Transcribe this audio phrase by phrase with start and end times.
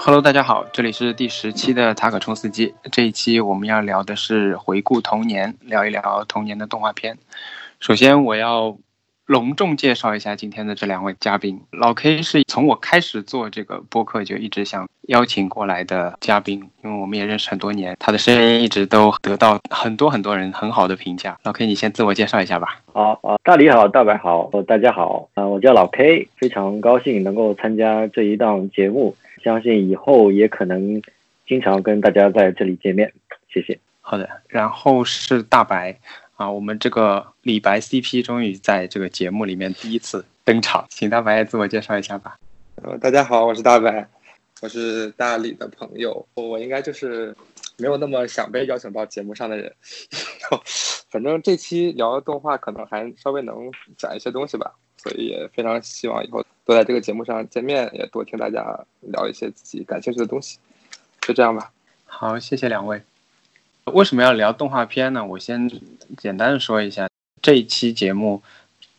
[0.00, 2.72] Hello，大家好，这里是第十期的塔可冲司机。
[2.92, 7.18] 这一期我们要聊的是回顾童年，聊一聊童年的动画片。
[7.80, 8.76] 首先，我要
[9.26, 11.60] 隆重介绍一下今天的这两位嘉宾。
[11.72, 21.36] 老 K 是从我开始做这个播客就一直想邀请过来的嘉宾，因为我们也认识很多年，他的声音一直都得到很多很多人很好的评价。
[21.42, 22.80] 老 K，你先自我介绍一下吧。
[22.92, 29.16] 好，啊，大李好，大白好，大家好，啊，我叫老 K，非常高兴能够参加这一档节目。
[29.48, 31.00] 相信以后也可能
[31.46, 33.10] 经常跟大家在这里见面，
[33.48, 33.78] 谢谢。
[34.02, 35.98] 好的，然后是大白
[36.36, 42.38] 啊，我们这个李白 CP 终于在这个节目里面第一次登场，请大白自我介绍一下吧。
[42.82, 44.06] 呃，大家好，我是大白，
[44.60, 47.34] 我是大理的朋友，我我应该就是
[47.78, 49.74] 没有那么想被邀请到节目上的人。
[51.08, 56.44] 反正这期聊的动画可能还稍微能讲一些东西吧，所以也非常希望以后。
[56.68, 60.58] 多在这个节目上见面，也多听大家聊一些自己感兴趣的东西，
[61.22, 61.72] 就这样吧。
[62.04, 63.00] 好，谢谢两位。
[63.86, 65.24] 为什么要聊动画片呢？
[65.24, 65.66] 我先
[66.18, 67.08] 简单的说一下，
[67.40, 68.42] 这一期节目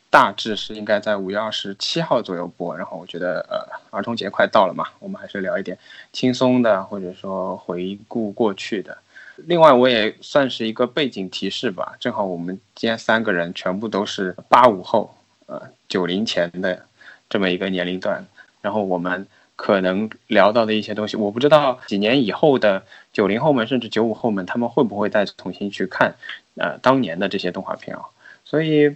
[0.09, 2.76] 大致是应该在五月二十七号左右播。
[2.76, 3.61] 然后我觉得，呃，
[3.95, 5.78] 儿童节快到了嘛，我们还是聊一点
[6.11, 8.98] 轻松的，或者说回顾过去的。
[9.36, 11.95] 另外，我也算是一个背景提示吧。
[12.00, 15.14] 正好我们今天三个人全部都是八五后，
[15.45, 16.88] 呃，九零前的。
[17.30, 18.26] 这么一个年龄段，
[18.62, 26.16] 然后我们可能聊到的一些东西，我不知道几年以后的九零后们甚至九五后们，他们会不会再重新去看，
[26.56, 28.04] 呃，当年的这些动画片啊？
[28.44, 28.96] 所以，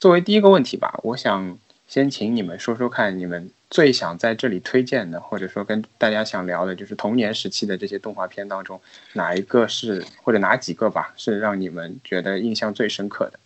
[0.00, 8.80] 作为第一个问题吧，我想先请你们说说看，你们最想在这里推荐的，或者说跟大家想聊的，就是童年时期的这些动画片当中，
[9.12, 13.38] 哪一个是或者哪几个吧，是让你们觉得印象最深刻的？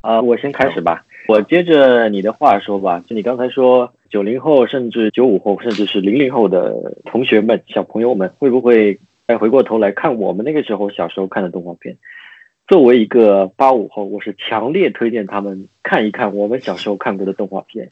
[0.00, 1.04] 啊，我先开始吧。
[1.28, 8.98] 我接着你的话说吧，就你刚才说九零后甚至九五后甚至是零零后的同学们、小朋友们，会不会
[9.28, 11.96] 再回过头来看我们那个时候小时候看的动画片？
[12.66, 17.90] 作为一个八五后，我是强烈推荐他们看一看我们小时候看过的动画片，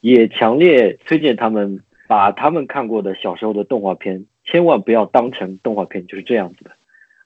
[0.00, 6.70] 也强烈推荐他们把他们看过的小时候的动画片千万不要当成动画片，就是这样子的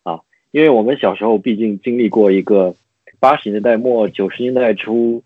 [0.02, 0.20] 啊，
[0.50, 2.74] 因为我们小时候毕竟经历过一个。
[3.24, 5.24] 八十年代末九十年代初，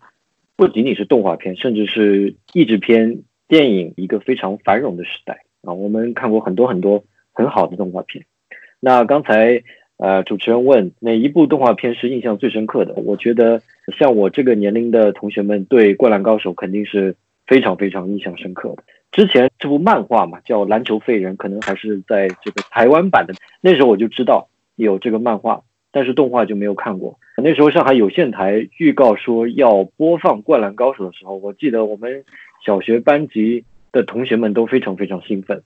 [0.55, 5.73] 不仅仅是动画片，甚至是译制片、电影一个非常繁荣的时代啊！
[5.73, 8.23] 我们看过很多很多很好的动画片。
[8.79, 9.61] 那刚才
[9.97, 12.93] 呃，主持人问哪一部动画片是印象最深刻的？
[12.93, 13.61] 我觉得
[13.97, 17.13] 像我这个年龄的同学们对《灌篮高手》肯定是
[17.47, 18.83] 非常非常印象深刻的。
[19.11, 25.63] 之前这部漫画嘛，叫《篮球废人》，可能还是在这个台湾版的，那时候我就知道有这个漫画。
[25.91, 27.19] 但是动画就没有看过。
[27.41, 32.23] 那时候上海有线台预告说要播放《灌篮高手》的时候，我记得我们
[32.65, 35.63] 小学班级的同学们都非常非常兴奋。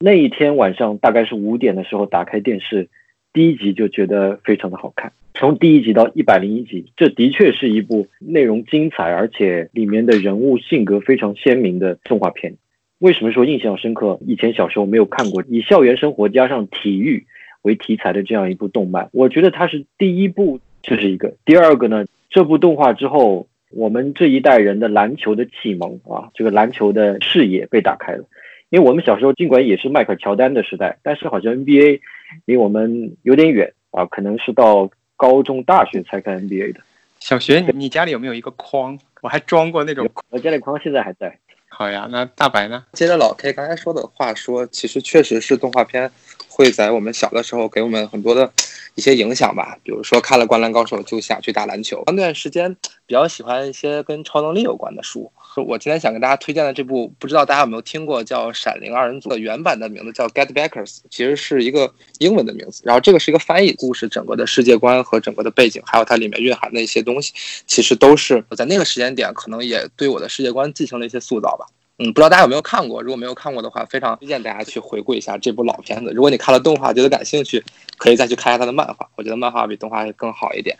[0.00, 2.88] 那一天晚上大概是五点的时候打开电视，
[3.32, 5.12] 第一集就觉得非常的好看。
[5.34, 12.56] 从第一集到一百零一集，这的确是一部内容精彩而且里面的人物性格非常鲜明的动画片。
[12.98, 14.18] 为什么说印象深刻？
[14.26, 17.26] 以前小时候没有看过，以校园生活加上体育。
[17.62, 21.34] 为题材的这样一部动漫，我觉得它是第一部，这是一个。
[21.44, 28.24] 第二个呢，这部动画之后，我们这一代人的篮球的启蒙啊，这个篮球的视野被打开了。
[28.68, 32.00] 因为我们小时候尽管也是迈克尔乔丹的时代，但是好像 NBA
[32.46, 36.80] 离我们有点远啊，可能是到高中、大学才看 NBA 的。
[37.18, 38.98] 小学，你家里有没有一个框？
[39.20, 40.08] 我还装过那种。
[40.30, 41.38] 我家里框现在还在。
[41.82, 42.84] 好呀，那大白呢？
[42.92, 46.08] 接着老 K 刚才说的话说，其实确实是动画片。
[46.48, 48.52] 会在我们小的时候给我们很多的
[48.94, 52.04] 一些影响吧，比如说看了《灌篮高手》就想去打篮球。
[52.06, 52.72] 那段时间
[53.04, 55.32] 比较喜欢一些跟超能力有关的书。
[55.60, 62.82] 我今天想跟大家推荐的这部，不知道大家有没有听过，叫《闪灵二人组》的原版的名字叫《Get Backers》，其实是一个英文的名字。
[62.86, 67.32] 然后这个是一个翻译，故事整个的世界观和整个的背景，还有它里面蕴含的一些东西，
[67.66, 71.66] 其实都是在那个时间点可能也对我的世界观进行了一些塑造吧。
[71.98, 73.02] 嗯，不知道大家有没有看过？
[73.02, 76.10] 如果没有看过的话，非常推荐大家去回顾一下这部老片子。
[76.14, 77.62] 如果你看了动画觉得感兴趣，
[77.98, 79.08] 可以再去看一下它的漫画。
[79.16, 80.76] 我觉得漫画比动画更好一点。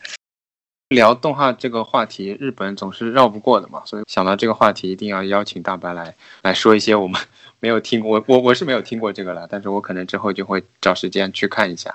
[0.93, 7.21] 聊动画这个话题，日本总是绕不过的嘛，所以想到这个话题，一定要邀请大白来 来说一些我们
[7.61, 8.23] 没有听过。
[8.27, 11.95] 我我是没有听过这个了，但是我可能之后就会找时间去看一下。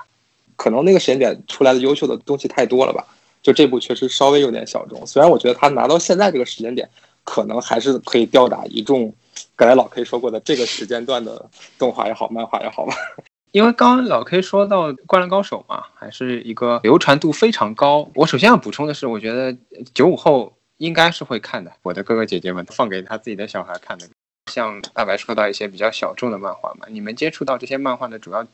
[0.56, 3.06] 可能那个时间点出来的优秀的东西太多了吧？
[3.42, 5.06] 就这部确实稍微有点小众。
[5.06, 6.88] 虽然我觉得他拿到现在这个时间点。
[7.24, 9.12] 可能还是可以吊打一众，
[9.54, 11.44] 刚才老 K 说过的这个时间段的
[11.78, 12.94] 动画也好，漫画也好吧。
[13.52, 18.10] 因为刚刚老 K 说到《灌篮高手》嘛，还是一个流传度非常高。
[18.14, 19.56] 我首先要补充的是，我觉得
[19.94, 21.72] 九五后应该是会看的。
[21.82, 24.06] 我的哥哥姐姐们放给他自己的小孩看的。
[24.52, 28.46] 像大白说到一些比较小众的漫画嘛，你们接触到这些漫画的主要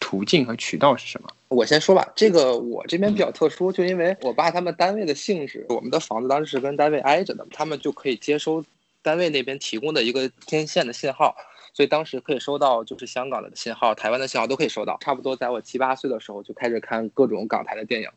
[0.00, 1.28] 途径和渠道是什么？
[1.48, 8.64] 我先说吧，这个我这边比较特殊，就因为我爸他们单位的性质，我们的房子当时是跟单位挨着的，他们就可以接收
[9.02, 11.36] 单位那边提供的一个天线的信号，
[11.72, 14.98] 所以当时可以收到就是香港的信号、台湾的信号都可以收到。
[15.00, 18.08] 差不多在我七八岁的时候就开始看各种港台的电影。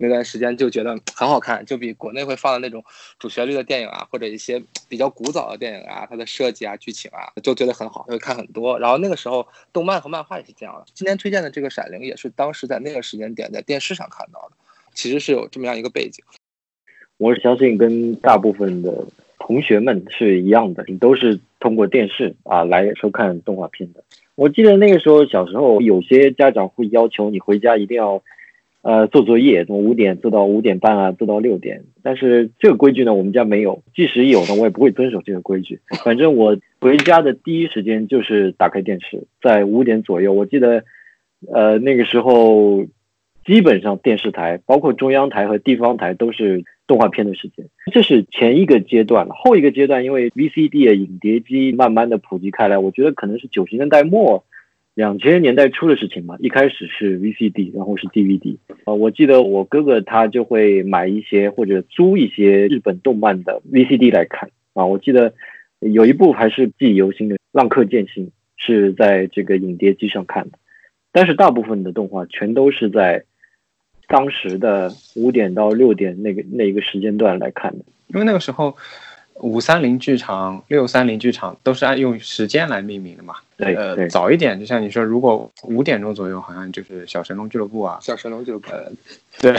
[0.00, 2.84] 那段时间就觉得很好看，就比国内会放的那种
[3.18, 8.78] 主旋律的电影啊，或者一些比较古早的电影啊，它的设计啊、剧情啊，就觉得很好，会看很多。
[8.78, 10.84] 然后那个时候，动漫和漫画也是这样的。
[10.94, 14.56] 今天推荐的这个《闪灵》也是当时在那个时间点在电视上看到的，
[14.94, 16.24] 其实是有这么样一个背景。
[17.16, 19.04] 我相信跟大部分的
[19.48, 24.04] 同学们是一样的，你都是通过电视啊来收看动画片的。
[24.36, 28.22] 我记得那个时候小时候，有些家长会要求你回家一定要。
[28.80, 31.82] 呃，做作业从五点做到五点半啊，做到六点。
[32.00, 33.82] 但是这个规矩呢，我们家没有。
[33.92, 35.80] 即使有呢，我也不会遵守这个规矩。
[36.04, 40.32] 反正我回家的第一时间就是打开电视，在五点左右。
[40.32, 40.84] 我记得，
[41.52, 42.86] 呃，那个时候
[43.44, 47.64] 基本上电视台，包括中央台和地方台，都是动画片的时间。
[47.92, 49.34] 这是前一个阶段了。
[49.36, 54.44] 后一个阶段，因为 VCD 的影碟机慢慢的普及开来，我觉得可能是九十年代末。
[54.94, 58.56] 两千年代初的事情嘛，一开始是 VCD，然后是 DVD。
[58.84, 64.84] 呃，我记得我哥哥他就会买一些或者租一些日本动漫的 VCD 来看啊。
[64.86, 65.32] 我记得
[65.78, 68.26] 有一部还是记忆犹新的《浪客剑心》，
[68.56, 70.58] 是在这个影碟机上看的。
[71.12, 73.24] 但是大部分的动画全都是在
[74.08, 78.76] 当时的五点到六点那个那一个时间段来看的，因为那个时候。
[79.40, 83.36] 五三零剧场、六三零剧场都是按用时间来命名的嘛？
[83.56, 88.00] 对，呃，早一点，就像你说，如果五点钟左右，好像就是小神龙俱乐部啊。
[88.02, 88.68] 小神龙俱乐部，
[89.38, 89.56] 对，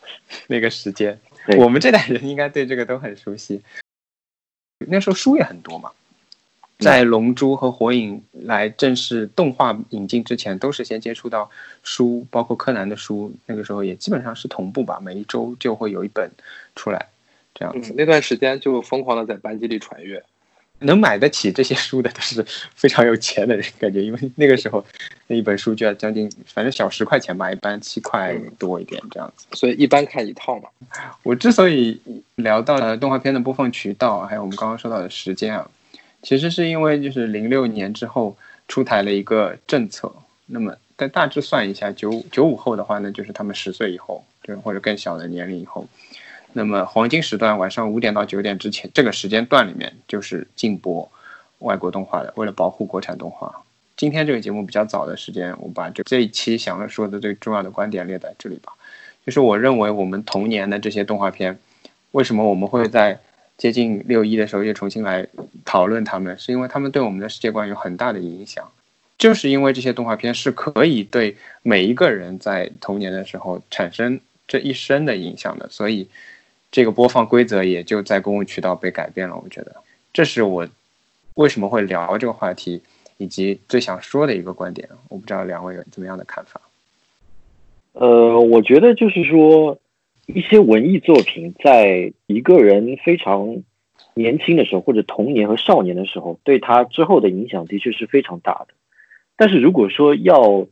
[0.48, 1.18] 那个时间，
[1.56, 3.62] 我们这代人应该对这个都很熟悉。
[4.86, 5.90] 那时候书也很多嘛，
[6.82, 11.48] 在《龙珠》和《火影》来正式动画引进之前，都是先接触到
[11.82, 16.30] 书，包括柯南的书，那个时候也基本上是同步吧，每一周就会有一本
[16.74, 17.06] 出来。
[17.54, 20.22] 这样子，那段时间就疯狂的在班级里传阅，
[20.78, 22.42] 能买得起这些书的都是
[22.74, 24.82] 非常有钱的人，感觉因为那个时候
[25.26, 30.70] 那一本书就要将近，反正小十块钱吧，一般七块多一点这样子，所以一般看一套嘛。
[31.22, 32.00] 我之所以
[32.36, 35.70] 聊到了动画片的播放渠道，还有我们刚刚说到的时间啊，
[36.22, 38.36] 其实是因为就是零六年之后
[38.68, 40.10] 出台了一个政策，
[40.46, 45.86] 那么但大致算一下，九九五后的话呢，就是他们十岁以后，就或者更小的年龄以后。
[46.52, 51.10] 那么黄金时段晚上五点到九点之前这个时间段里面就是禁播
[51.60, 53.62] 外国动画的，为了保护国产动画。
[53.96, 58.72] 今天这个节目比较早的时间，我把这这一期想要说的最重要的观点列在这里吧。
[59.24, 61.58] 就是我认为我们童年的这些动画片，
[62.10, 63.18] 为什么我们会在
[63.56, 65.26] 接近六一的时候又重新来
[65.64, 68.70] 讨论他们，是因为他们对我们的世界观有很大的影响。
[69.18, 76.08] 就是因为这些动画片是可以对每一个人在童年的时候产生这一生的影响的，所以。
[76.74, 79.76] 这个播放规则也就在公共渠道被改变了，我觉得
[80.10, 80.66] 这是我
[81.34, 82.80] 为什么会聊这个话题，
[83.18, 84.88] 以及最想说的一个观点。
[85.10, 86.58] 我不知道两位有怎么样的看法。
[87.92, 89.78] 呃，我觉得就是说，
[90.26, 93.62] 一些文艺作品在一个人非常
[94.14, 98.74] 年轻的时候，或者童年和少年的时候，对他之后的影响的确是非常大的。
[99.36, 100.66] 但是如果说要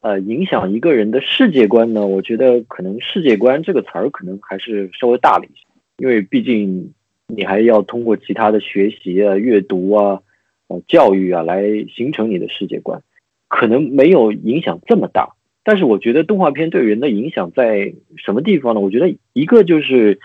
[0.00, 2.06] 呃，影响一个人的世界观呢？
[2.06, 5.64] 我觉得可能“世界观”这个词儿可能还是稍微大了一些，
[5.96, 6.92] 因为毕竟
[7.26, 10.20] 你还要通过其他的学习啊、阅读啊、
[10.68, 13.02] 呃教育啊来形成你的世界观，
[13.48, 15.32] 可能没有影响这么大。
[15.64, 18.80] 但是我觉得动画片对人的影响在什么地方呢？
[18.80, 20.20] 我觉得一个就是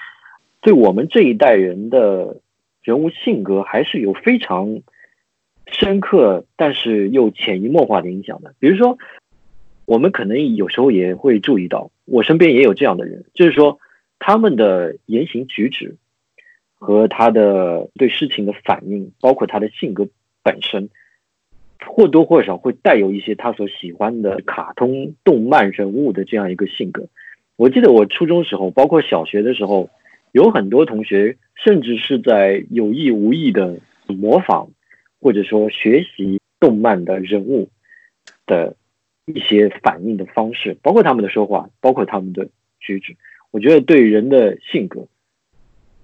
[0.62, 2.42] 对我们这一代人的
[2.84, 4.82] 人物性格还是有非常
[5.66, 8.98] 深刻，但是又潜移默化的影响的，比如说。
[9.86, 13.80] 我们可能有时候也会注意到，我身边也有这样的人，就是说
[14.20, 15.96] 他们的言行举止
[16.76, 20.08] 和他的对事情的反应，包括他的性格
[20.44, 20.92] 本身，
[21.86, 27.08] 或多或少会带有一些他所喜欢的卡通动漫人物的这样一个性格。
[27.56, 29.90] 我记得我初中时候，包括小学的时候，
[30.32, 34.70] 有很多同学甚至是在有意无意的模仿
[35.20, 37.70] 或者说学习动漫的人物
[38.46, 38.76] 的。
[39.32, 43.16] 一些反应的方式，包括他们的说话，包括他们的举止，
[43.52, 45.06] 我觉得对人的性格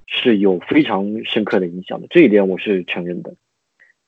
[0.06, 2.08] 是有非常深刻的影响的。
[2.12, 3.34] 这一点我是承认的。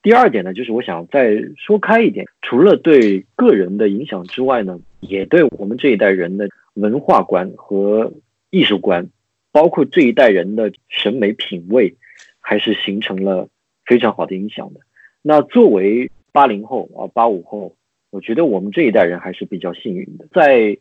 [0.01, 8.13] 第二点呢，就是我想再说开一点，除了对个人的影响之外呢，也对我们这一代人的文化观和
[8.49, 9.09] 艺术观，
[9.51, 11.95] 包括这一代人的审美品味，
[12.39, 13.49] 还是形成了
[13.85, 14.79] 非常好的影响的。
[15.21, 17.75] 那作为八零后啊，八五后，
[18.09, 20.77] 我觉得我们这一代人还是比较幸运的，在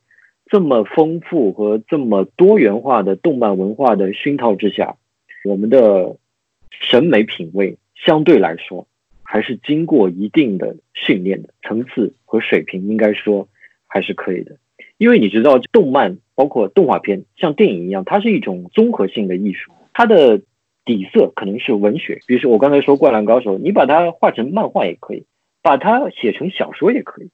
[0.48, 4.94] 这么丰富和这么多元化的动漫文化的熏陶之下，
[5.44, 6.16] 我们的
[6.70, 8.86] 审美品味相对来说
[9.26, 13.48] 还是经过一定的训练的层次和水平，应该说
[13.86, 14.56] 还是可以的。
[14.98, 20.40] 因为你知道，动漫包括动画片，像电影一样，它是一种综合性的艺术，它的
[20.84, 22.20] 底色可能是文学。
[22.26, 25.24] 比如说我刚才说《灌篮高手》，你把它画成漫画也可以，
[25.60, 27.30] 把它写成小说也可以。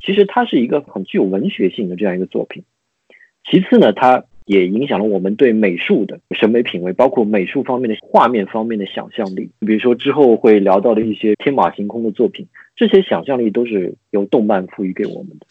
[0.00, 2.64] 其实它是一个很具有文学性的这样一个作品。
[3.48, 9.50] 其次呢，它也影响了我们对美术的审美品味，包括美术方面的画面方面的想象力。
[9.60, 15.46] 比如说之后会聊到的一些天马行空的作品，这些想象力都是由动漫赋予给我们的。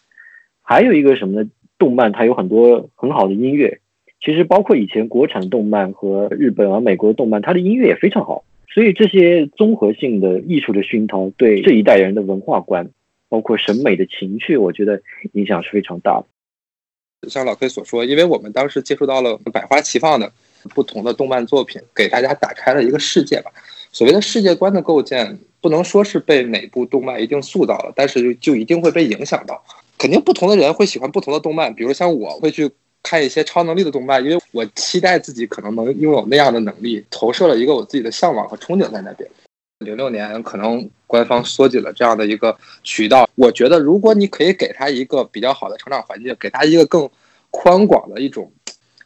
[0.62, 1.50] 还有一个什么呢？
[1.78, 3.80] 动漫它有很多很好的音乐，
[4.24, 8.44] 其实包括以前国产动漫和日本啊、美国的动漫，它的音乐也非常好。
[8.72, 12.88] 所以这些综合性的艺术的熏陶，对这一代人的文化观。
[13.28, 15.00] 包括审美的情趣，我觉得
[15.32, 16.26] 影响是非常大的。
[17.28, 20.30] 像老 K 所说，因为我们当时接触到了百花齐放的
[20.74, 23.50] 不同的动漫作品，给大家打开了一个世界吧。
[23.92, 29.62] 所谓的世界观的构建，不能说是被哪部动漫一定塑造了，但是就一定会被影响到。
[29.98, 32.68] 肯定不同的人会喜欢不同的动漫，比如像我会去
[33.04, 39.30] 看一些超能力的动漫，因为我期待自己可能能拥有那样的能力，投射了一个我自己的向往和憧憬在那边。
[39.78, 47.06] 零六年可能官方缩紧了这样的一个渠道，我觉得如果你可以给他一个比较好的成长环境，给他一个更
[47.50, 48.50] 宽广的一种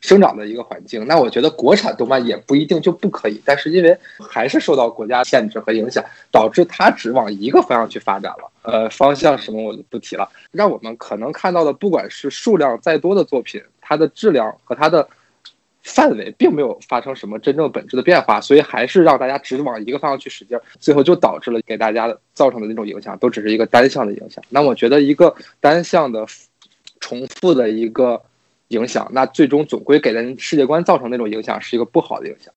[0.01, 3.43] 生长的一个环境，那我觉得国产动漫也不一定就不可以。
[3.45, 8.49] 但是因为还是受到国家限制和影响，导致它只往一个方向去发展了。
[8.63, 15.09] 呃，方向什么我就不提了，让我们可能看到的，不管是数量再多的作品，它的质量和它的。
[15.87, 24.43] 范围并没有发生什么真正本质的变化，所以还是让大家只往一个方向去使劲，最后就导致了给大家造成的那种影响，都只是一个单向的影响。
[24.49, 26.27] 那我觉得一个单向的、
[26.99, 28.21] 重复的一个
[28.69, 32.53] 影响，那最终总归给人世界观造成那种影响，是一个不好的影响。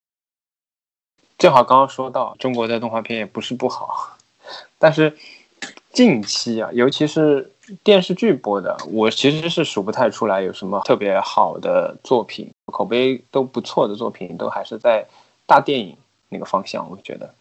[1.37, 4.17] 正好刚刚说到中国的动画片也不是不好，
[4.79, 5.13] 但是
[5.91, 7.51] 近期啊，尤其是。
[7.83, 15.05] 电视剧播的，我其实是数不太出来有什么特别好的作品，口碑都不错的作品，都还是在
[15.45, 15.95] 大电影
[16.29, 17.33] 那个方向，我觉得。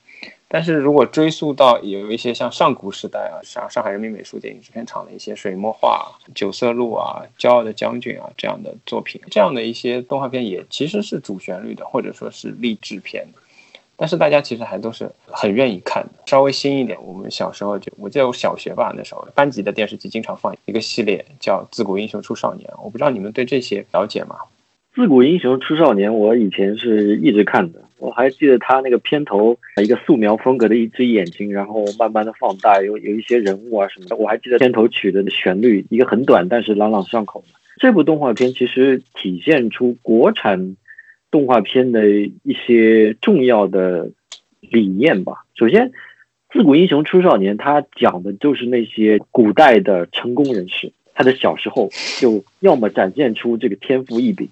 [0.50, 13.26] 但是如果追溯到有一些像上古时代啊，像上海人民美术电影制片厂的一些水墨画、九色鹿啊、骄傲的将军啊这样的作品，这样的一些动画片也其实是主旋律的，或者说是励志片。
[14.00, 16.10] 但是大家其实还都是很愿意看的。
[16.26, 24.36] 稍微新一点，我们小时候就，我记得我小学吧，那时候班级的电视机经常放一个系列叫《自古英雄出少年》，我不知道你们对这些了解吗？
[24.94, 27.82] 《自古英雄出少年》，我以前是一直看的。
[27.98, 34.14] 我还记得他那个片头，一个素描风格的一只眼睛，然后慢慢的放大，有有一些人物啊什么的。
[34.14, 37.58] 我还记得片头曲的旋律，一个很短但是朗朗上口的。
[37.80, 40.76] 这部动画片其实体现出国产。
[41.30, 44.10] 动画片的一些重要的
[44.60, 45.44] 理念吧。
[45.54, 45.90] 首先，
[46.50, 54.48] 《自古英雄出少年》它讲的就是那些古代的成功人士，他的小时候就要么展现出这个天赋异禀，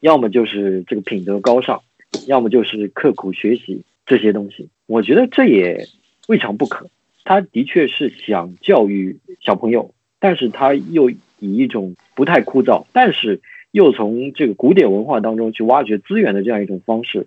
[0.00, 1.82] 要么就是这个品德高尚，
[2.26, 4.68] 要么就是刻苦学习这些东西。
[4.86, 5.86] 我觉得这也
[6.26, 6.88] 未尝不可。
[7.24, 13.40] 他的确是想教育小朋友，但是他又以一种不太枯燥，但是。
[13.76, 17.26] 又从这个古典文化当中去挖掘资源的这样一种方式，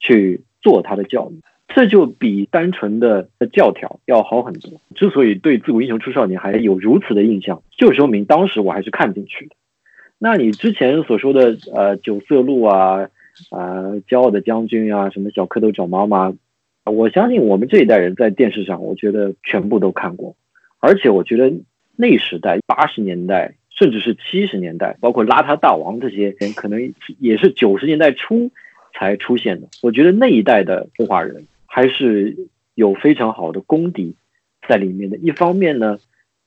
[0.00, 4.80] 去做他的教育，这就比单纯的教条要好很多。
[4.94, 9.54] 之所以对《自古英雄出少年》还有如此的印象，就说明当时我还是看进去的。
[10.18, 13.10] 那你之前所说的呃九色鹿啊，
[13.50, 16.32] 呃骄傲的将军啊，什么小蝌蚪找妈妈，
[16.86, 20.36] 我相信我们这一代人在电视上，我觉得全部都看过，
[20.80, 21.52] 而且我觉得
[21.96, 23.56] 那时代八十年代。
[23.78, 28.50] 甚至是七十年代，包括邋遢大王这些人，可能也是九十年代初
[28.94, 29.68] 才出现的。
[29.82, 32.36] 我觉得那一代的动画人还是
[32.74, 34.14] 有非常好的功底
[34.68, 35.16] 在里面的。
[35.16, 35.98] 一方面呢，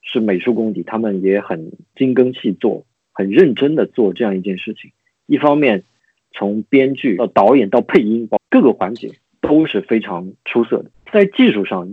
[0.01, 4.91] 是美术功底，他们也很精耕细作，很认真的做这样一件事情；
[5.25, 5.83] 一方面，
[6.31, 10.91] 从编剧到导演到配音，各个环节都是非常出色的。
[11.11, 11.89] 在技术上，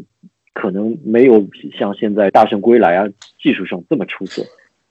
[0.52, 1.48] 可能没有
[1.78, 4.42] 像现在《大圣归来》啊技术上这么出色。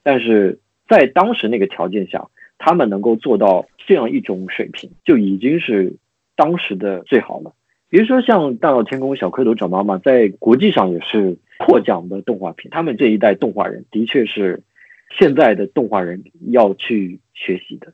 [0.04, 2.28] 但是在当时那个条件下，
[2.58, 5.96] 他们能够做到这样一种水平，就已经是
[6.36, 7.54] 当时的最好了。
[7.90, 12.70] 比如说像《大闹天宫》《小蝌蚪找妈妈》，在国际上也是获奖的动画片。
[12.72, 14.64] 他们这一代动画人的确是
[15.20, 17.94] 现在的动画人要去学习的。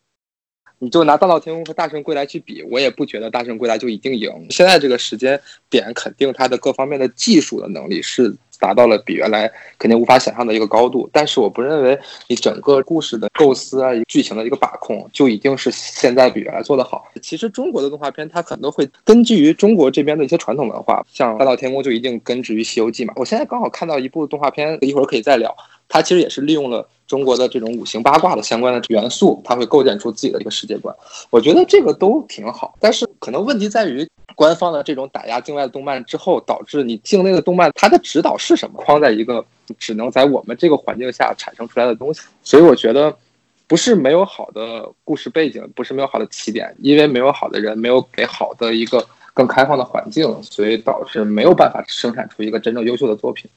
[0.80, 4.30] 你就拿《大闹天宫》和《大圣归来》去比，我也不觉得《大圣归来》就一定赢。
[4.50, 8.36] 现在这个时间点，肯定它的各方面的技术的能力是。
[8.60, 11.98] 达到了比原来肯定无法想象的一个高度，但是我不认为
[12.28, 17.06] 你整个故事的构思啊、剧情的一个把控就一定是现在比原来做得好。
[17.22, 23.14] 其实中国的动画片它可能会根据于中国这边的一些传统文化，像《大闹天宫》就一定根植于《西游记》嘛。
[23.18, 25.56] 我现在刚好看到一部动画片，一会儿可以再聊。
[25.88, 30.96] 它其实也是利用了中国的这种五行八卦的相关的元素，它会构建出自己的一个世界观。
[31.30, 34.08] 我觉得这个都挺好，但是可能问题在于。
[34.36, 38.80] 官方的这种打压境外的动漫之后，导致你境内的动漫它的指导是什么？
[38.80, 39.44] 框在一个
[39.80, 42.22] 只能在我们这个环境下产生出来的东西。
[42.44, 43.12] 所以我觉得，
[43.66, 49.04] 不是没有好的故事背景，不是没有好的起点，因为没有好的人，没有给好的一个
[49.34, 53.50] 更开放的环境，所以导致没有办法生产出一个真正优秀的作品。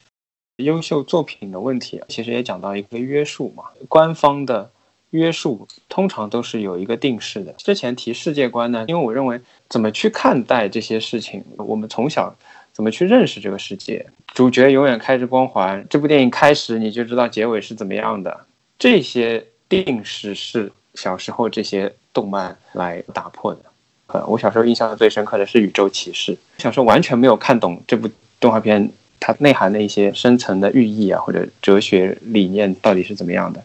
[0.60, 4.70] 优秀作品的问题，其实也讲到一个约束嘛，官方的。
[5.10, 7.50] 约束通常都是有一个定式的。
[7.54, 12.32] 之前提世界观呢，因为我认为怎么去看待这些事情，我们从小
[12.72, 18.46] 怎么去认识这个世界，主角永远开着光环，这部电影开始你就知道结尾是怎么样的，
[18.78, 23.60] 这些定式是小时候这些动漫来打破的。
[24.06, 28.88] 呃，我小时候印象最深刻的是《宇宙骑士》，小时候完全没有看懂这部动画片
[29.20, 33.62] 它内涵的一些深层的寓意啊，或者哲学理念到底是怎么样的。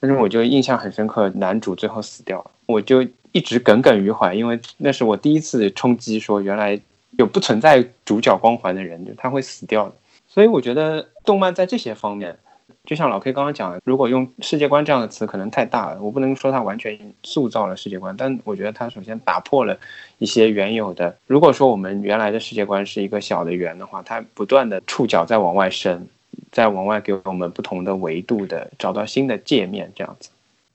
[0.00, 6.80] 但是我就印象很深刻，男主最后死掉了，我就一直耿耿于怀，因为那是我第一次冲击，说原来
[7.18, 9.94] 有不存在主角光环的人，就他会死掉的。
[10.26, 12.38] 所以我觉得动漫在这些方面，
[12.84, 19.78] 就像老 K 刚刚讲的，如果用世界观这样的词可能太大了，我不能说它完全塑造了世界观，但我觉得它首先打破了
[20.18, 21.16] 一些原有的。
[21.26, 26.06] 如果说我们原来的世界观是一个小的圆的话，它不断的触角在往外伸。
[26.52, 30.30] 在往外给我们不同的维度的找到新的界面，这样子。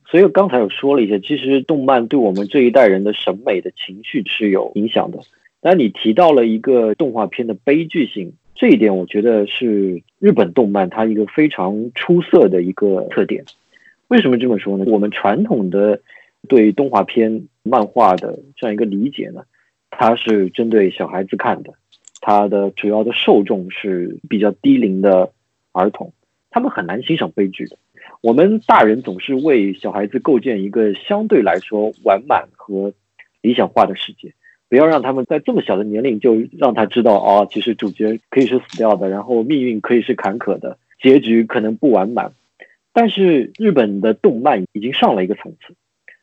[0.05, 5.19] 所以刚才有说了一些，其实动漫对我们这一代人的审美的情绪是有影响的。
[5.61, 13.45] 那你提到了一个动画片的悲剧性，这一点我觉得是日本动漫它一个非常出色的一个特点。
[14.07, 14.85] 为什么这么说呢？
[14.87, 16.01] 我们传统的
[16.47, 19.43] 对动画片漫画的这样一个理解呢，
[19.89, 21.73] 它是针对小孩子看的，
[22.21, 25.31] 它的主要的受众是比较低龄的。
[25.77, 26.13] 儿童，
[26.51, 27.77] 他们很难欣赏悲剧的。
[28.21, 32.93] 我们大人总是为小孩子构建一个相对来说完满和
[33.41, 34.33] 理想化的世界，
[34.69, 42.31] 不要让他们在这么小的年龄就让他知道哦，其实主角可以是死掉的，然后命运可以是坎坷的，结局可能不完满。
[42.93, 45.75] 但是日本的动漫已经上了一个层次，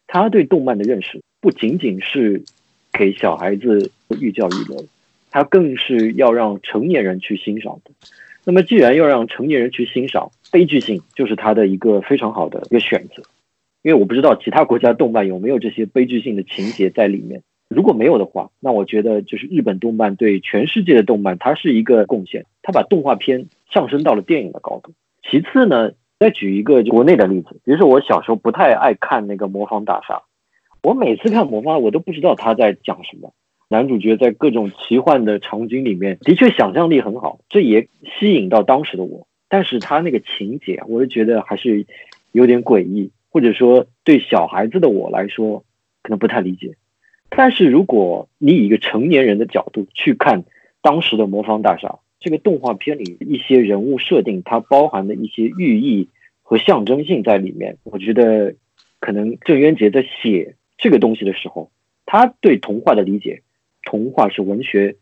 [0.06, 2.42] 他对动漫的认识不仅仅是
[2.92, 4.84] 给小孩子寓教于乐，
[5.30, 7.90] 他更是要让成年人去欣赏的。
[8.44, 13.22] 那么，既然要让成年人去欣赏，悲剧性就是他的一个非常好的一个选择。
[13.82, 17.42] 因为我不知道其他国家动漫有没有这些悲剧性的情节在里面。
[17.72, 22.46] 如果没有的话，那我觉得就是日本动漫对全世界的动漫，它是一个贡献。
[22.62, 24.92] 它把动画片上升到了电影的高度。
[25.28, 30.14] 其次呢，再举一个国内的例子，比如说我小时候不太爱看那个《魔方大厦》，
[30.82, 33.32] 我每次看《魔方》，我都不知道他在讲什么。
[33.68, 39.26] 男主角在各种奇幻的场景里面，的确想象力很好，这也吸引到当时的我。
[39.48, 41.86] 但是他那个情节，我就觉得还是
[42.32, 45.64] 有点诡异，或者说对小孩子的我来说，
[46.02, 46.74] 可能不太理解。
[47.34, 50.44] 但是如果你以一个成年人的角度去看
[50.82, 56.08] 当时的魔方大厦这个动画片里一些人物设定，它包含的一些寓意
[56.42, 58.54] 和象征性在里面，我觉得
[59.00, 61.70] 可能郑渊洁在写这个东西的时候，
[62.06, 63.42] 他对童话的理解。
[63.84, 64.94] 童话是文学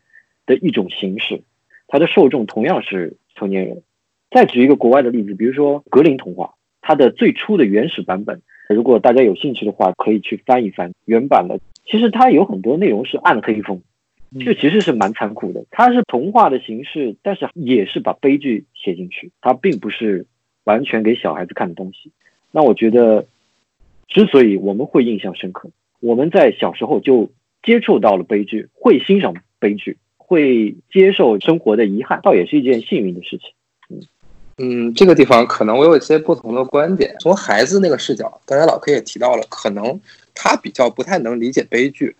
[0.47, 1.43] 的一种形式，
[1.87, 3.83] 它的受众同样是成年人。
[4.31, 11.59] 再举一个国外的例子，比如说格林童话，它的最初的原始版本，如果大家有兴趣的话，可以去翻一翻原版的。
[11.85, 13.81] 其实它有很多内容是暗黑风，
[14.39, 15.65] 这其实是蛮残酷的。
[15.71, 20.25] 它是童话的形式，但是也是把悲剧写进去，它并不是
[20.63, 22.11] 完全给小孩子看的东西。
[22.51, 23.25] 那我觉得，
[24.07, 27.29] 之所以我们会印象深刻，我们在小时候就。
[27.63, 33.51] 接触到了悲剧，会欣赏悲剧，会接受生活的遗憾，倒也是一件幸运的事情。
[34.57, 37.15] 嗯，这个地方可能我有一些不同的观点。
[37.19, 39.99] 从孩子那个视角，刚才老 K 也提到了，可能
[40.33, 42.15] 他比较不太能理解悲剧。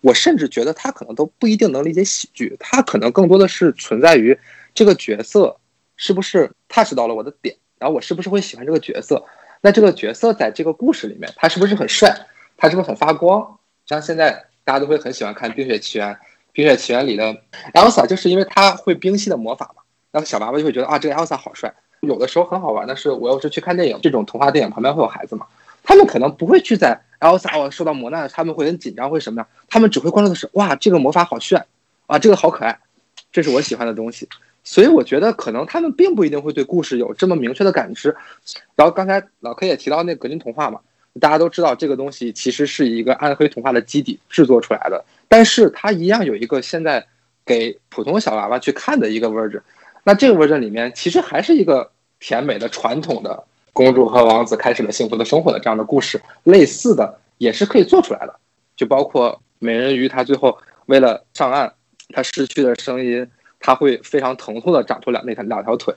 [0.00, 4.38] 我甚至觉得他可能都不一定能理解喜剧，他可能更多的是存在于
[4.74, 5.56] 这个角色
[5.96, 9.24] 是不是 touch 到了我的点，然后我是不是会喜欢这个角色。
[9.60, 12.14] 那这个角色在这个故事里面，他是不是很帅？
[12.56, 13.58] 他是不是很发光？
[13.86, 14.44] 像现在。
[14.66, 16.08] 大家都会很喜欢看《冰雪奇缘》，
[16.50, 17.36] 《冰雪奇缘》里的
[17.74, 19.82] Elsa 就是因为他会冰系的魔法嘛，
[20.14, 21.74] 然后小娃娃就会觉得啊，这个 Elsa 好帅。
[22.02, 25.44] 有的时候很好玩的是，我要是去看电影，这种童话电影旁边会有孩子嘛，
[25.82, 29.48] 他们可能不会去在 Elsa 哦受到磨难，他们会很紧张，会什么样？
[29.68, 31.66] 他们只会关注的是哇，这个魔法好炫，
[32.06, 32.78] 啊，这个好可爱，
[33.32, 34.28] 这是我喜欢的东西。
[34.62, 38.14] 所以我觉得可能他们并不一定会对故事有这么明确的感知。
[38.76, 40.78] 然后刚才老 K 也提到那格林童话嘛，
[41.18, 47.04] 大家都知道这个东西其实是一个暗黑童话的基底制作出来的，但是它一样有一个现在
[47.44, 49.60] 给普通小娃娃去看的一个位置。
[50.04, 51.90] 那这个故事里面其实还是一个
[52.20, 58.36] 甜美的传统的公主和王子开始了幸福的生活的这样的故事，类似的也是可以做出来的。
[58.76, 61.72] 就包括美人鱼，她最后为了上岸，
[62.10, 63.26] 她失去了声音。
[63.58, 65.94] 她会非常疼痛的长出两那条两条腿，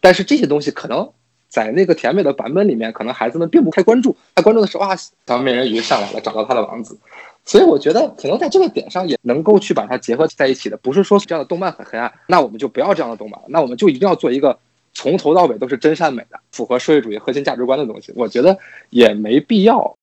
[0.00, 1.08] 但是这些东西可能
[1.48, 4.16] 在那个甜美的版本里面，可能孩子们并不太关注。
[4.34, 6.98] 他关注的是哇，小美人鱼上来了，找到他的王子。
[7.44, 10.76] 所以我觉得可能在这个点上也能够去把它结合在一起的。
[10.78, 14.58] 不是说这样的动漫很黑暗，那我们就不要这样的动漫了，那我们就一定要做一个
[14.92, 18.12] 从头到尾都是真善美的、符合社会主义核心价值观的东西。
[18.16, 18.58] 我觉得
[18.90, 19.96] 也没必要。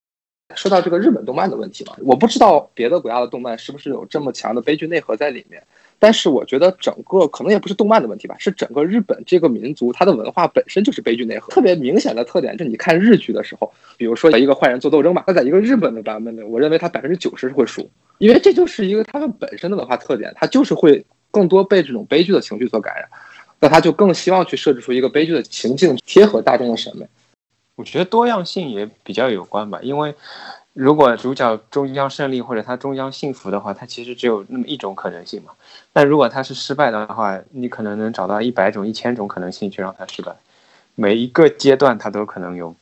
[0.53, 5.63] 说到这个日本动漫的问题嘛，我不知道别的国家的动漫是不是有这么强的悲剧内核在里面。
[6.03, 11.53] 但是我觉得整个可能也不是动漫的问题吧，是整个日本这个民族它的文化本身就是悲剧内核。
[11.53, 17.87] 特别明显的特点就是你看日剧的时候，比如说一个坏人做斗争吧，那在一个日本的版本里，我认为它百分之九十是会输，
[18.17, 23.07] 因为这就是一个他们本身的文化特点，它就是会更多被这种悲剧的情绪所感染，
[23.59, 27.05] 那他就更希望去设置出一个悲剧的情境，贴合大众的审美。
[27.75, 30.15] 我觉得多样性也比较有关吧，因为。
[30.73, 35.51] 如果主角终将胜利或者他终将幸福的话，他其实只有那么一种可能性嘛。
[35.91, 40.33] 但如果他是失败的话，你可能能找到一百种、一千种可能性去让他失败。
[40.95, 42.73] 每一个阶段他都可能有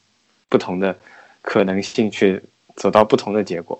[0.49, 0.95] 不同的
[1.41, 2.43] 可能性去
[2.75, 3.80] 走到不同的结果。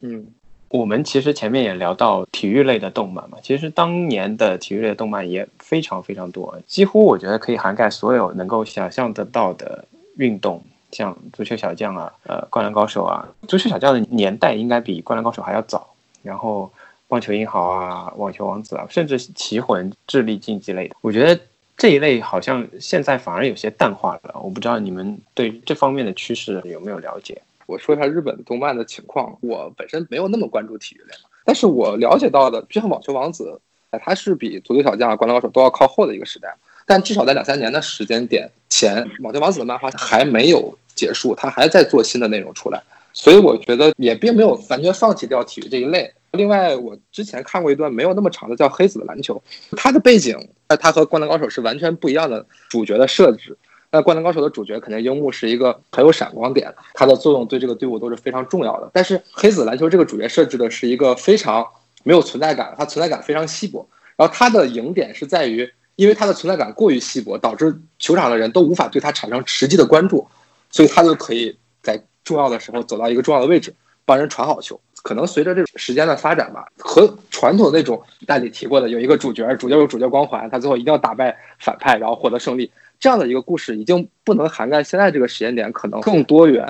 [0.00, 0.26] 嗯，
[0.68, 9.84] 我们其实前面也聊到体育类的动漫嘛，其实当年的体育类的动漫也非常非常多，几乎我觉得可以涵盖所有能够想象得到的
[10.16, 10.60] 运动。
[10.94, 15.92] 像足球小将啊，呃，灌篮高手啊，足球小将的年代应该比灌篮高手还要早。
[16.22, 16.72] 然后
[17.06, 21.38] 棒球英豪啊，网球王子啊，甚至棋魂、智力竞技类的，我觉得
[21.76, 24.40] 这一类好像现在反而有些淡化了。
[24.42, 27.42] 我不知道你们对这方面的趋势有没有了解？
[27.66, 29.36] 我说一下日本动漫的情况。
[29.42, 33.60] 我本身没有那么关注体育类，但是我了解到的，就像网球王子，
[34.00, 36.54] 它是比足球小将、灌篮高手都要靠后的一个时代。
[36.86, 40.76] 但至少在两三年的时间点前，网球王子的漫画还没有。
[40.94, 46.12] 结束，他还在做新的内容出来，所以我觉得也并没有完全放弃掉体育这一类。
[46.32, 49.40] 另外，我之前看过一段没有那么长的叫《黑子的篮球》，
[49.76, 53.56] 它的背景，呃，它和《灌篮高手》是完全不一样的主角的设置。
[53.92, 58.90] 那《灌篮高手》的主角肯定樱木是一个很有闪光点，它的作用对这个队伍都是非常重要的。
[58.92, 61.64] 但是《黑子篮球》这个主角设置的是一个非常
[62.02, 63.88] 没有存在感，它存在感非常稀薄。
[64.16, 70.26] 然后它的赢点是在于，因为它的存在感过于稀薄，导致球场的人都无法对它产生实际的关注。
[70.74, 73.72] 所以他就可以在重要的时候走到一个重要的位置，
[74.04, 74.80] 帮人传好球。
[75.04, 86.66] 可能随着这种时间的发展吧，和传统那种带你提过的有一个主角，主角有主角光环，他最后一定要打败反派，然后获得胜利，这样的一个故事已经不能涵盖现在这个时间点可能更多元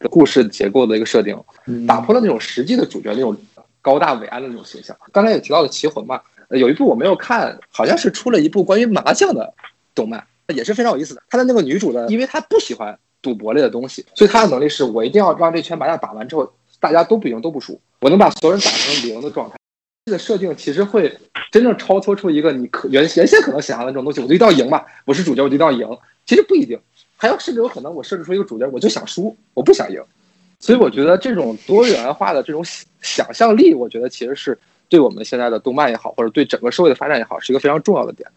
[0.00, 1.40] 的故事结构的一个设定，
[1.86, 3.36] 打破了那种实际的主角那种
[3.80, 4.96] 高大伟岸的那种形象。
[5.12, 9.54] 刚才也提到了《棋魂》嘛，有一部我没有看，好像是出了一部关于麻将的
[9.94, 11.22] 动漫，也是非常有意思的。
[11.30, 12.98] 他的那个女主呢，因为她不喜欢。
[13.20, 19.56] 赌博类的东西，所以他的能力是我一定要让这圈麻将打完之后，大家都不赢都不输，我能把所有人打成零的状态。
[20.06, 21.12] 这个设定其实会
[21.50, 25.86] 真正超脱出一个你可原原先可能想象的这种东西，我就一定要赢吧，我是主角我就一定要赢。
[26.24, 26.78] 其实不一定，
[27.16, 30.02] 还有甚至有可能我设置出一个主角，我就想输，我不想赢。
[30.60, 32.64] 所以我觉得这种多元化的这种
[33.00, 38.28] 想象力，我觉得其实是对我们现在的动漫也好，或者对整个社会的发展也好，是一个非常重要的点。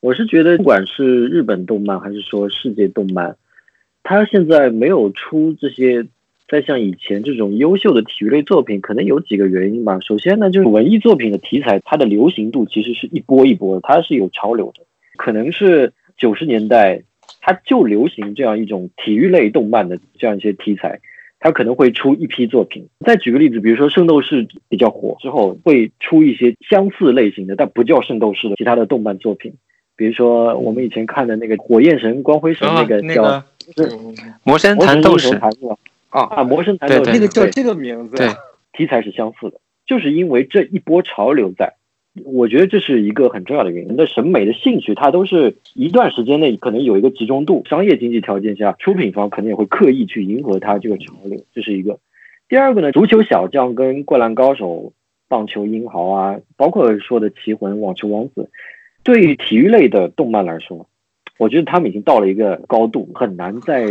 [0.00, 3.36] 我是觉得，不管是日本动漫还是说世界动漫。
[4.08, 6.06] 他现在没有出这些
[6.48, 9.98] 再像以前这种优秀的体育类作品，可能有几个原因吧。
[10.00, 14.84] 首先呢，就是文艺作品的题材，它的流行度其实是一波一波的，它是有潮流的。
[15.16, 17.02] 可能是九十年代，
[17.40, 21.00] 它就流行这样一种体育类动漫的这样一些题材，
[21.40, 22.86] 它可能会出一批作品。
[23.04, 29.54] 再举个例子，比如说《圣斗士》比较火之后，会出一些相似类型的但不叫《圣斗士》的其他的动漫作品，
[29.96, 33.40] 比如说我们以前看的那个《火焰神》《光辉神》那个叫。
[33.40, 33.55] 是
[34.44, 35.50] 魔神弹斗士啊
[36.10, 36.44] 啊！
[36.44, 38.28] 魔神弹斗士，这个叫这个名字，对，
[38.72, 41.74] 题材是相似的，就是因为这一波潮流在，
[42.24, 43.96] 我觉得这是一个很重要的原因。
[43.96, 51.98] 的审美的兴趣，它都是一段时间内可能有一个集中度，商业经济条件下，出品方肯定也会刻意去迎合它这个潮流，这是一个。
[52.48, 54.92] 第二个呢，足球小将跟灌篮高手、
[55.28, 58.48] 棒球英豪啊，包括说的棋魂、网球王子，
[59.02, 60.86] 对于体育类的动漫来说。
[61.38, 63.86] 我觉得他们已经到了一个高度，很难再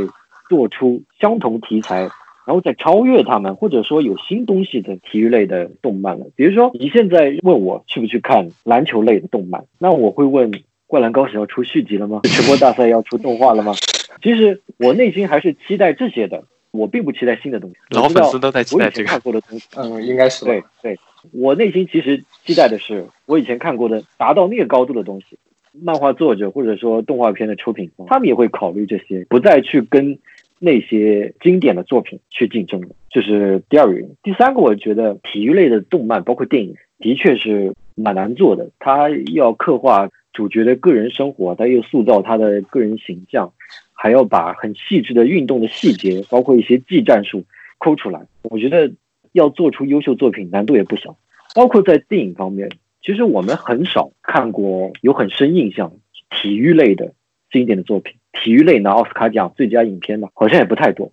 [0.50, 2.02] 做出相同题材，
[2.46, 6.26] 然后再超越他们，或者说有新东西的体育类的动漫了。
[6.36, 10.52] 比如说，你现在问我去不去看篮球类的动漫，那我会问：
[10.88, 12.22] 《灌篮高手》要出续集了吗？
[12.24, 13.74] 全国大赛要出动画了吗？
[14.22, 17.76] 其实我内心还是期待这些的，我并不期待新的东西。
[17.90, 19.10] 老粉丝都在期待这个。
[19.10, 20.98] 看过的东西，嗯，应该是对对。
[21.32, 25.38] 我内心其实期待的是我以前看过的达到那个高度的东西。
[25.82, 30.18] 漫画作者或者说动画片的出品方，他们也会考虑这些，不再去跟
[30.60, 32.90] 那些经典的作品去竞争了。
[33.10, 34.16] 这是第二个原因。
[34.24, 38.70] 第三个，我觉得体育类的动漫，包括电影，的确是蛮难做的。
[38.80, 43.52] 它要刻画主角的个人生活，他又塑造他的个人形象，
[43.94, 47.44] 还要把很细致的运动的细节，包括一些技战术
[47.78, 48.26] 抠出来。
[48.44, 48.92] 我觉得
[49.34, 51.18] 要做出优秀作品，难度也不小。
[51.54, 52.70] 包括在电影方面。
[53.06, 55.94] 其实我们很少看过有很深印象
[56.32, 57.14] 体育类的
[57.52, 61.12] 经典的作品，体育类拿奥斯卡奖最佳影片的，好像也不太多。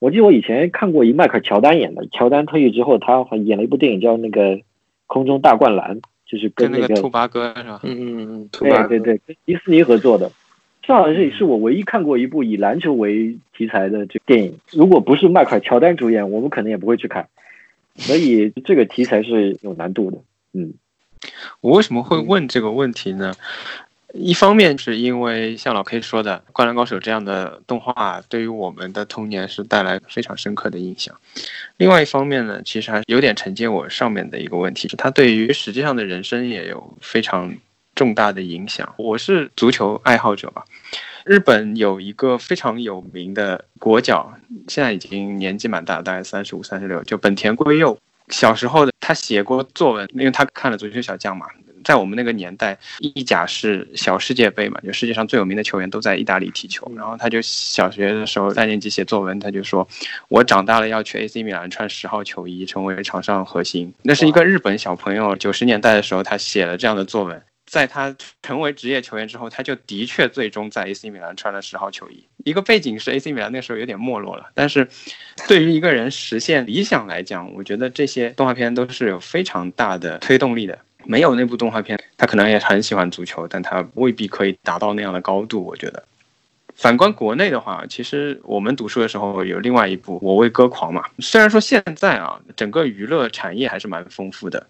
[0.00, 4.56] 我记得我以前看过一迈克尔乔丹演的，乔丹退役之后，他演了一部电影叫那个
[5.06, 7.78] 《空中大灌篮》，就是跟那个兔八哥是吧？
[7.84, 10.32] 嗯嗯嗯，对对对，跟迪士尼合作的，
[10.82, 14.58] 这好像是是我唯一看过一部以篮球为题材的这电影。
[14.72, 17.28] 如果不是迈克尔乔丹主演，我们可能也不会去看。
[17.94, 20.18] 所以这个题材是有难度的，
[20.54, 20.74] 嗯。
[21.60, 23.34] 我为什么会问这个问题呢？
[24.12, 31.14] 一方面是因为像老 K 说的，《灌篮高手》这样的动画对于我们的童年是带来非常深刻的印象。
[31.76, 37.54] 另外一方面呢，其实还有点承接我上面的一个问题，是它对于实际上的人生也有非常
[37.94, 38.92] 重大的影响。
[38.96, 40.64] 我是足球爱好者吧，
[41.24, 44.32] 日本有一个非常有名的国脚，
[44.66, 47.96] 现在已经年纪蛮大，大概三十五、三十六，就本田圭佑。
[48.30, 51.46] 小时候的他写过作文，因为他看了足球小将嘛，
[51.82, 56.90] 在我们那个年代，意甲是小世界杯嘛，就世界上最有名的球员都在意大利踢球。
[56.96, 59.86] 然后他就小学的时候三年级写作文，他就说
[60.28, 67.42] ：“我长大了要去 AC 米兰穿十号球衣，成为场上核心。”那是一个日本小朋友九十年代的时候他写了这样的作文。
[67.70, 72.26] 在他成为职业球员之后，他就的确最终在 AC 米兰穿了十号球衣。
[72.44, 74.88] 一个背景是 AC 米兰那时候有点没落了，但是
[75.46, 80.76] 对于一个人实现理想来讲，我觉得这些动画片都是有非常大的推动力的。
[81.04, 85.64] 没有那部动画片，他可能也很喜欢足球，但他未必可以达到那样的高度。
[85.64, 86.02] 我觉得，
[86.74, 91.04] 反观国内的话，其实我们读书的时候有另外一部《我为歌狂》嘛。
[91.20, 94.66] 虽然说现在啊，整个娱乐产业还是蛮丰富的。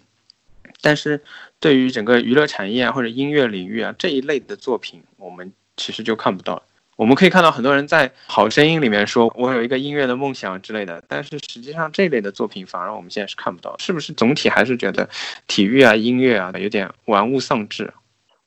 [0.82, 1.20] 但是，
[1.60, 6.62] 对于整个娱乐产业啊，或者音乐领域啊这一类的作品，我们其实就看不到。
[6.96, 13.74] 我们可以看到很多人在《好声音》里面说“我有一个音乐的梦想”之类的，但是实际上这类的作品反而我们现在是看不到。
[13.78, 15.08] 是不是总体还是觉得
[15.46, 17.90] 体育啊、音乐啊有点玩物丧志？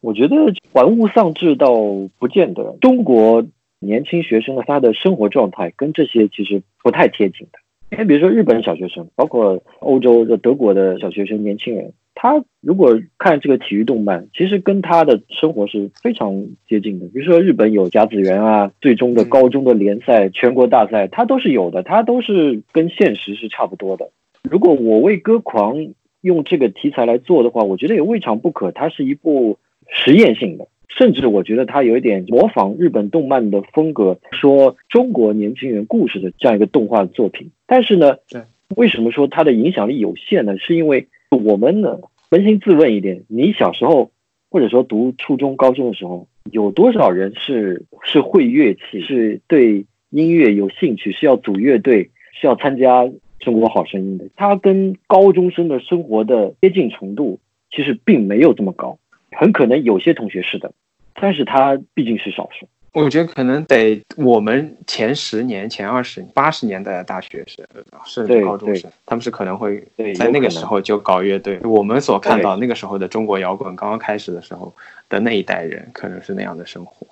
[0.02, 0.36] 我觉得
[0.74, 1.72] 玩物丧志倒
[2.20, 2.78] 不见得。
[2.82, 3.44] 中国
[3.80, 7.60] 年轻学生的他的生活状态跟这些其实不太贴近的。
[7.94, 11.94] 因为比如说日本小学生，包括欧洲的德国的小学生、年轻人。
[12.16, 17.08] 他如果看这个体育动漫，其实跟他的生活是非常接近的。
[17.08, 24.10] 比如说日本有甲子园啊，最终的高中的联赛、全国大赛，它都是有的，它都是跟现实是差不多的。
[24.50, 28.72] 如果我为歌狂用这个题材来做的话，我觉得也未尝不可。
[28.72, 29.58] 它是一部
[29.90, 37.50] 实验性的，甚至我觉得它有一点模仿日本动漫的风格，说中国年轻人故事的这样一个动画作品。
[37.74, 38.44] 但是呢，对，
[38.76, 40.60] 为什么说它的影响力有限呢？
[40.60, 41.98] 是因为我们呢？
[42.30, 44.12] 扪心自问一点，你小时候
[44.52, 53.06] 或者说读初中、高中的时候，有多少人是是会乐器，是对音乐有兴趣，是要组乐队，是要参加
[53.40, 54.30] 《中国好声音》的？
[54.36, 57.40] 他跟高中生的生活的接近程度，
[57.72, 59.00] 其实并没有这么高。
[59.32, 60.74] 很可能有些同学是的，
[61.16, 62.68] 但是他毕竟是少数。
[62.94, 67.66] 我觉得可能得我们前十年、前二十、八十年代的大学生，
[68.06, 69.84] 甚至高中生，他们是可能会
[70.16, 71.60] 在那个时候就搞乐队。
[71.64, 74.74] 我们所看到那个时候的中国摇滚刚刚开始的时候
[75.10, 77.08] 的那一代人，可能是那样的生活。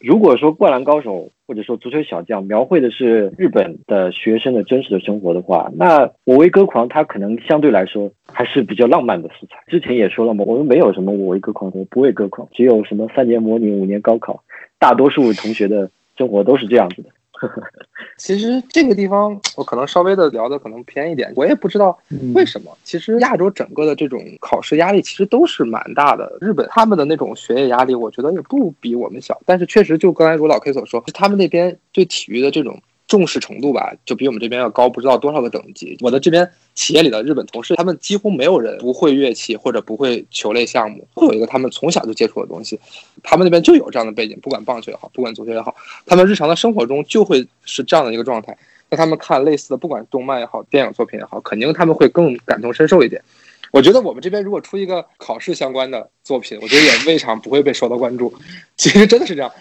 [0.00, 1.14] 如果说《灌篮高手》
[1.46, 9.56] 或者说《足球小将》描绘的是日本的学生的真实的生活的话，那《我为歌狂》它可能相对来说还是比较浪漫的素材。
[9.66, 14.44] 之前也说了嘛，我们没有什么“我为歌狂”我“不为歌狂”，只有什么三年模拟、五年高考。
[14.78, 17.08] 大多数同学的生活都是这样子的。
[18.18, 21.96] 其实这个地方我可能稍微的聊的可能偏一点，我也不知道
[22.34, 22.76] 为什么。
[22.84, 26.36] 其实亚洲整个的这种考试压力其实都是蛮大的。
[26.40, 29.40] 日本他们的那种学业压力，我觉得也不比我们小。
[29.46, 35.96] 但是确实，就刚才如老 K 所说，他们那边对体育的这种重视程度吧，就比我们这边要高不知道多少个等级。
[36.00, 42.78] 我的这边企业里的日本同事，他们几乎没有人不会乐器或者不会球类项目，会有一个他们从小就接触的东西。
[43.22, 45.74] 他们那边就有这样的背景，不管棒球也好，不管足球也好，
[46.06, 48.56] 他们日常的生活中就会是这样的一个状态。
[48.90, 53.22] 那他们看类似的，不管动漫也好，电影作品也好，肯定他们会更感同身受一点。
[53.70, 58.32] 我觉得我们这边如果出一个考试相关的作品，我觉得也未尝不会被受到关注。
[58.76, 59.52] 其实真的是这样。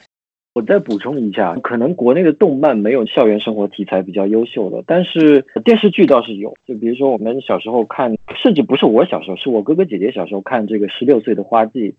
[0.58, 6.58] 我再补充一下，可能国内的动漫没有校园生活题材比较优秀的，但是电视剧倒是有。
[6.66, 11.92] 就比如说我们小时候看，甚至不是我小时候，是我哥哥姐姐小时候看这个《十六岁的花季》，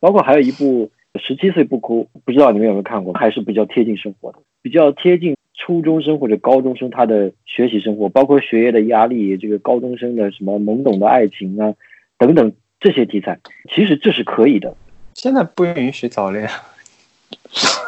[0.00, 3.12] 包括还有一部《十七岁不哭》，不知道你们有没有看过？
[3.12, 11.74] 还是比较贴近生活的，比较贴近初中生或者高中生他的学习生活，包括学业的压力，这个高中生的什么懵懂的爱情啊，
[12.16, 12.50] 等等
[12.80, 13.38] 这些题材，
[13.70, 14.74] 其实这是可以的。
[15.12, 16.48] 现在不允许早恋。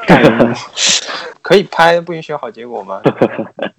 [1.43, 3.01] 可以拍，不允许有好结果吗？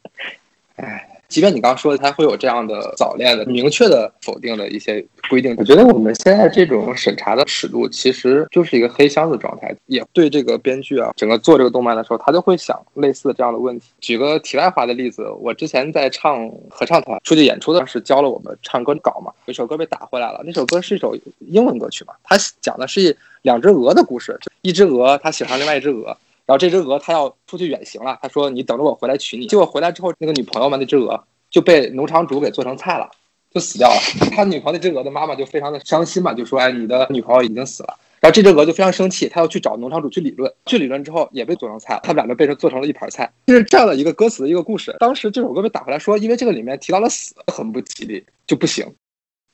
[1.30, 5.56] 即便你刚刚说的，它会有这样的早恋的明确的否定的一些规定。
[5.60, 9.74] 我觉得我们现在这种审查的尺度，其实就是一个黑箱子状态。
[9.86, 13.86] 也对这个编剧啊，整个做这个动漫的时候，他就会想类似这样的问题。
[14.02, 20.42] 举个题外话的例子，我之前在唱合唱团出去演出的时候，教了我们唱歌稿嘛，有一首歌被打回来了。
[20.44, 26.18] 那首歌是一首英文歌曲嘛，它讲的是两只鹅的故事，一只鹅它喜欢另外一只鹅。
[26.50, 29.46] 然后这只鹅它要出去远行了，他说你等着我回来娶你。
[29.46, 33.08] 结果回来之后，那个女朋友嘛，那只鹅就被农场主给做成菜了，
[33.54, 33.96] 就死掉了。
[34.36, 37.96] 他女朋友那只鹅的妈妈就非常的伤心嘛，就说哎，你的女朋友已经死了。
[38.20, 40.52] 然后这只鹅就非常生气，他要去找农场主去理论。
[40.66, 43.32] 去理论之后也被做成菜了，他们俩就被做成了一盘菜。
[43.46, 44.96] 就是这样的一个歌词的一个故事。
[45.00, 48.92] 当时这首歌被打回来说，因为这个里面提到了死，很不吉利，就不行。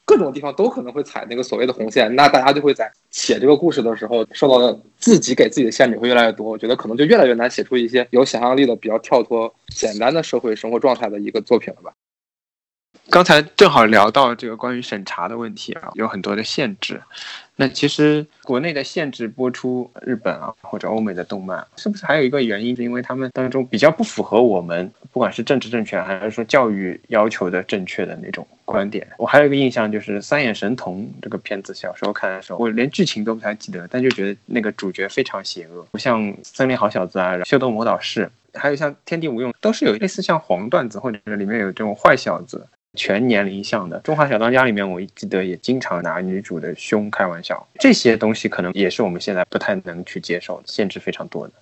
[0.05, 6.49] 各种地方都可能会踩那个所谓的红线，那大家就会在写这个故事的时候受到的自己给自己的限制会越来越多。
[6.49, 11.91] 我觉得可能就越来越难写出一些有想象力的、比较跳脱、简单的社会生活状态的一个作品了吧。
[13.09, 17.01] 刚才正好聊到这个关于审查的问题啊，有很多的限制。
[17.55, 29.07] 那其实国内的限制播出日本啊或者欧美的动漫，是不是还有一个原因，是因为他们当中比较不符合我们不管是政治正确还是说教育要求的正确的那种观点？
[29.17, 42.67] 我还有一个印象就是《三眼神童》这个片子，小时候看的时候，我连剧情都不太记得，但就觉得那个主角非常邪恶，不像《森林好小子》啊、《秀逗魔导士》，还有像《天地无用》，都是有类似像黄段子或者里面有这种坏小子。
[42.95, 47.67] 全年龄向的《中华小当家》里面，我记得也经常拿女主的胸开玩笑。
[47.79, 51.53] 这些东西可能也是我们现在不太能去接受，限制非常多的。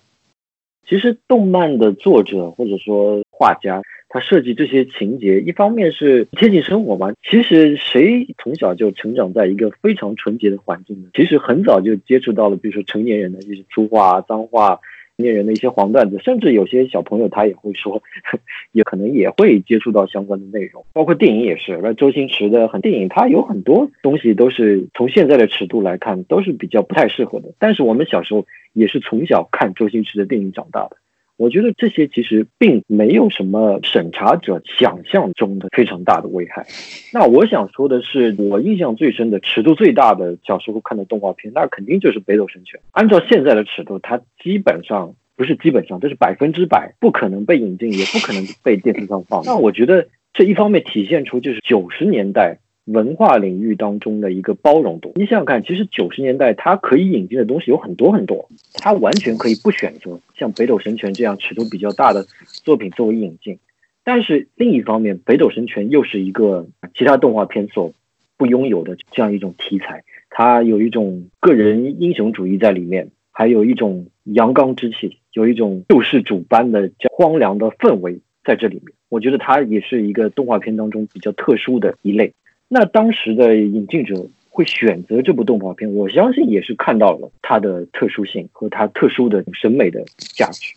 [0.88, 7.12] 其实，动漫的作者或者说画家，他设计这些情节，一方面是贴近生活嘛。
[7.28, 11.08] 其实，谁从小就成长在一个非常纯洁的环境呢？
[11.14, 14.80] 其实很早就接触到了，比如说成年人的一些粗话、脏话。
[15.16, 18.02] 年人的一些黄段子，甚至有些小朋友他也会说，
[18.72, 21.78] 也可能也会接触到相关的内容，包括电影也是。
[21.82, 27.52] 那周星驰的很电影，他有很多东西都是从现在的尺度来看，都是比较不太适合的。
[27.58, 30.96] 但是我们小时候也是从小看周星驰的电影长大的。
[31.36, 36.66] 我觉得这些其实并没有什么审查者想象中的非常大的危害。
[37.12, 42.78] 那我想说的是，我印象最深的、尺度最大的小时候看的动画片，那肯定就是《北斗神拳》。
[42.92, 49.42] 按照现在的尺度，它基本上不是基本上，这是百分之百不可能被引进，也不可能被电视上放。
[49.46, 52.58] 那我觉得这一方面体现出就是九十年代。
[52.86, 63.58] 文化领域当中的一个包容度，你想想看，其实九十年代它可以引进的东西有很多很多，它完全可以不选择像《北斗神拳》这样尺度比较大的作品作为引进。
[64.04, 67.94] 但是另一方面，《北斗神拳》又是一个其他动画片所
[68.36, 78.92] 不拥有的这样一种题材，它有一种个人英雄主义在里面，还有一种阳刚之气，有一种救世主般的荒凉的氛围在这里面。
[79.08, 82.34] 我觉得它也是一个动画片当中比较特殊的一类。
[82.68, 90.72] 那当时的引进者会选择这部动画片，我相信也是看到了它的特殊性和它特殊的审美的价值。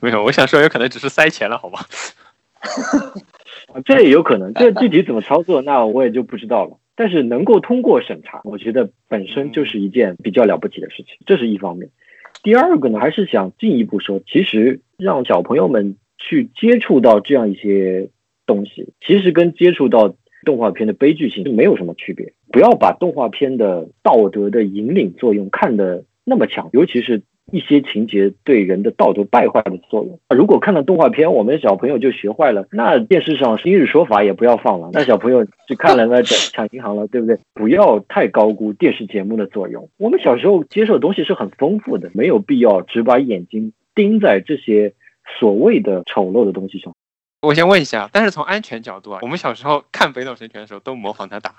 [0.00, 1.78] 没有，我想说有可能只是塞钱了，好吗？
[3.84, 6.76] 这也有可能，这具体怎么操作，那我也就不知道了。
[6.94, 11.88] 但是能够通过审查，我觉得本身就是一件比较了不起的事情，这是一方面。
[12.42, 18.10] 第二个呢，还是想进一步说，其实让小朋友们去接触到这样一些
[18.44, 20.14] 东西，其实跟接触到。
[20.44, 30.18] 动画片的悲剧性就没有什么区别，不要把动画片的道德的引领作用看得那么强，尤其是一些情节对人的道德败坏的作用。
[30.34, 37.38] 如果看了动画片，我们小朋友就学坏了，那电视上今日说法也不要放了，那小朋友去看了那抢银行了，对不对？
[37.52, 39.88] 不要太高估电视节目的作用。
[39.98, 44.94] 我们小时候接受的东西是很丰富的，没有必要只把眼睛盯在这些
[45.38, 46.94] 所谓的丑陋的东西上。
[47.44, 51.54] 我先问一下，但是从安全角度啊，我们小时候看《北斗神拳》的时候都模仿他打。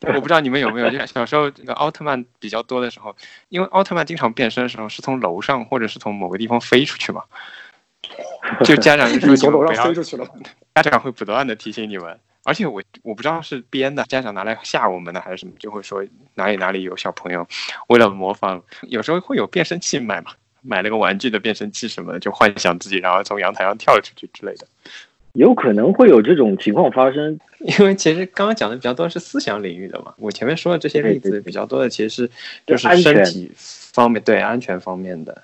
[0.14, 3.16] 我不知道你们有没有，就小时候这个奥特曼比较多的时候，
[3.48, 7.22] 因为奥特曼经常变身的时候是从楼上或者是从某个地方飞出去嘛，
[8.62, 10.26] 就家长就说从楼上飞出去了。
[10.74, 17.48] 家长会不断的提醒你们，而且我我不知道是编的，家长拿来吓我们的还是什么，就会说哪里哪里有小朋友
[17.86, 20.32] 为了模仿，有时候会有变声器卖嘛，
[20.66, 24.66] 买了个玩具的变声器什么的，就幻想自己然后从阳台上跳出去之类的。
[25.34, 32.30] 有可能会有这种情况发生，因为其实刚刚讲的比较多是思想领域的嘛，我前面说的这些例子比较多的其实是
[32.66, 35.42] 就是身体方面对安全方面的。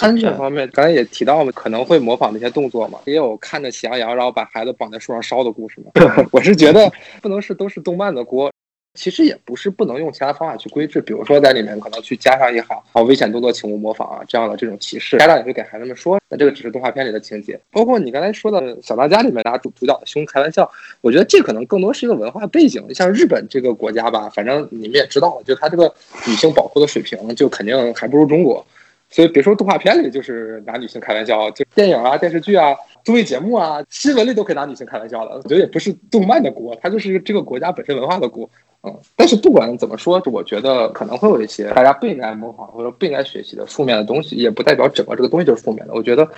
[0.00, 5.90] 安全方面，刚才也提到了，可能会模仿那些动作嘛，也有看着喜羊羊然后把孩子绑在树上烧的故事嘛。
[6.32, 6.90] 我是觉得
[7.22, 8.50] 不能是都是动漫的锅。
[8.96, 17.60] 其实也不是不能用其他方法去规制，比如说在里面可能去加上一行“好危险动作，请勿模仿”啊这样的这种提示，家长也会给孩子们说，那这个只是动画片里的情节。
[17.70, 20.68] 包括你刚才说的小当家里面拿主主角的胸开玩笑，
[21.02, 22.82] 我觉得这可能更多是一个文化背景。
[22.94, 25.94] 像日本这个国家吧，反正你们也知道，就他这个
[26.26, 28.66] 女性保护的水平就肯定还不如中国，
[29.08, 35.34] 所以别说动画片里就是拿女性开玩笑，就电影啊、电视剧啊、综艺节目啊、新闻里都可以拿女性开玩笑的。
[35.36, 38.48] 我觉得也不是动漫的锅，它就是这个国家本身文化的锅。
[38.82, 45.94] 嗯，但是不管怎么说，我觉得可能会有一些大家不应该模仿或者不应该学习的负面的东西，也不代表整个这个东西就是负面的。
[45.94, 46.28] 我觉得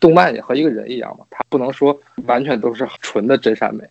[0.00, 3.84] 动漫也和一个人一样嘛，它不能说完全都是纯的真善美。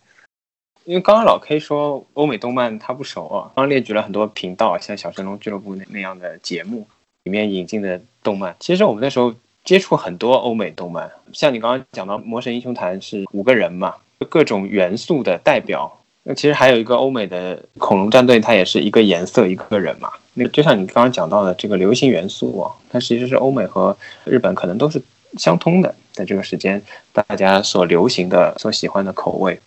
[0.86, 6.88] 因为刚刚老 K 说欧美动漫他不熟啊，刚列举了很多频道，像小神龙俱乐部那那样的节目
[7.26, 8.54] 里面引进的动漫。
[8.60, 13.94] 其实我们那时候接触很多欧美动漫，像你刚刚讲到《魔神英雄坛》是五个人嘛，
[14.28, 15.90] 各种元素的代表。
[16.24, 20.12] 那其实还有一个欧美的恐龙战队，它也是一个颜色一个人嘛。
[20.34, 25.02] 那就像你刚刚讲到的这个流行元素啊，它其实是欧美和日本可能都是
[25.38, 26.82] 相通的，在这个时间
[27.14, 29.58] 大家所流行的、所喜欢的口味。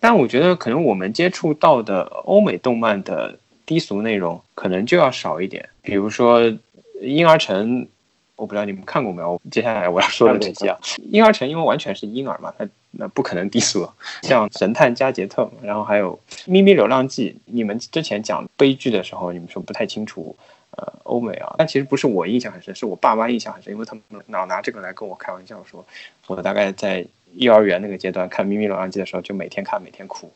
[0.00, 3.36] 但我觉得可能我们接触到的欧美动漫的
[3.66, 6.40] 低俗内容可能就要少一点，比如说
[7.00, 7.84] 《婴儿城》。
[8.36, 9.40] 我不知道你们看过没有？
[9.50, 10.78] 接下来我要说的这些啊，
[11.10, 13.84] 婴儿城因为完全是婴儿嘛，它那不可能低俗。
[14.22, 17.36] 像神探加杰特，然后还有咪咪流浪记。
[17.46, 20.36] 你们之前讲悲剧的时候，你们说不太清楚，
[20.70, 25.84] 呃，欧美啊，但其实不是我印象很深，是我爸妈印象很深，因为他们老拿这个来跟我开玩笑，说
[26.28, 30.30] 我大概在幼儿园那个阶段看咪咪流浪记的时候，就每天看，每天哭。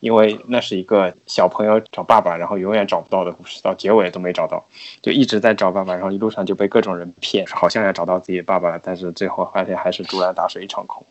[0.00, 4.64] 因为那是一个小朋友找爸爸，然后永远找不到的故事，到结尾都没找到，
[5.00, 11.04] 就一直在找爸爸，然后一路上就被各种人骗，好像要找到自己的爸爸，但是最后发现还是竹篮打水一场空，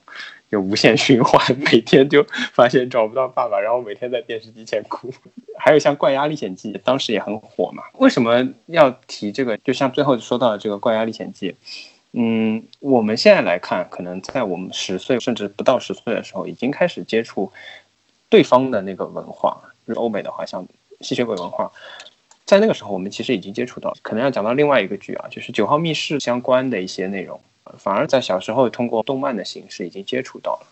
[0.52, 2.24] 就无限循环， 每天就
[2.54, 5.12] 发现找不到爸爸，然后每天在电视机前哭。
[5.58, 7.82] 还有像《怪鸭历险记》，当时也很火嘛。
[7.98, 9.58] 为什么要提这个？
[9.58, 11.52] 就像最后说到的这个《怪鸭历险记》，
[12.14, 17.52] 嗯，我们现在来看，可能在我们十岁甚至不到十岁的时候，已经开始接触。
[18.30, 20.66] 对方的那个文化，就是欧美的话，像
[21.02, 21.72] 吸血鬼文化，
[22.46, 27.40] 在那个时候我们其实已经接触到，可能要讲到另外一个剧啊，就是《九号密室》相关的一些内容，
[27.78, 30.68] 反而在小时候通过动漫的形式已经接触到了。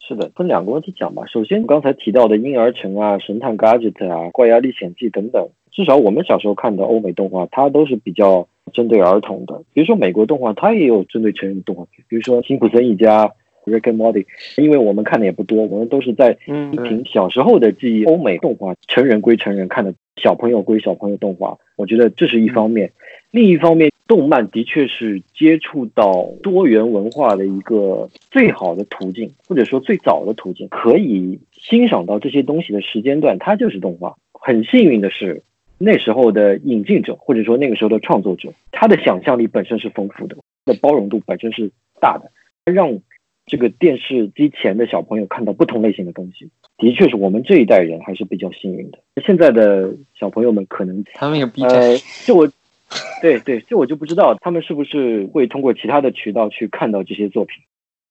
[0.00, 1.24] 是的，分两个问题讲吧。
[1.26, 9.62] 首先，刚才提到的《婴儿城》啊，《神探 Gadget》啊，《怪鸭历险记》等等，至少我们小时候看的欧美动画，它都是比较针对儿童的。
[9.72, 13.26] 比如说美国动画，它也有针对成人的动画片，比如说《辛普森一家》。
[13.68, 21.56] Rick and Morty，因为我们看的也不多，我们都是在凭小时候的记忆，欧美动画，成人归成人看的，小朋友归小朋友动画。
[21.76, 22.90] 我觉得这是一方面，
[23.30, 34.16] 另一方面，动漫的确是接触到多元文化的一个最好的途径，或者说最早的途径，可以欣赏到这些东西的时间段，它就是动画。
[34.32, 35.42] 很幸运的是，
[35.78, 42.30] 那时候的引进者，或者说那个时候的创作者，他的想象力本身是丰富的，的包容度本身是大的，
[42.72, 43.00] 让。
[43.48, 48.98] 这个电视机前的小朋友看到不同类型的东西，的确是我们这一代人还是比较幸运的。
[49.24, 51.72] 现在的小朋友们可能他们有 B 站，
[52.24, 52.46] 这我，
[53.20, 57.56] 对对，这我就不知道他们是不是会通过其他的渠道去看到这些作品。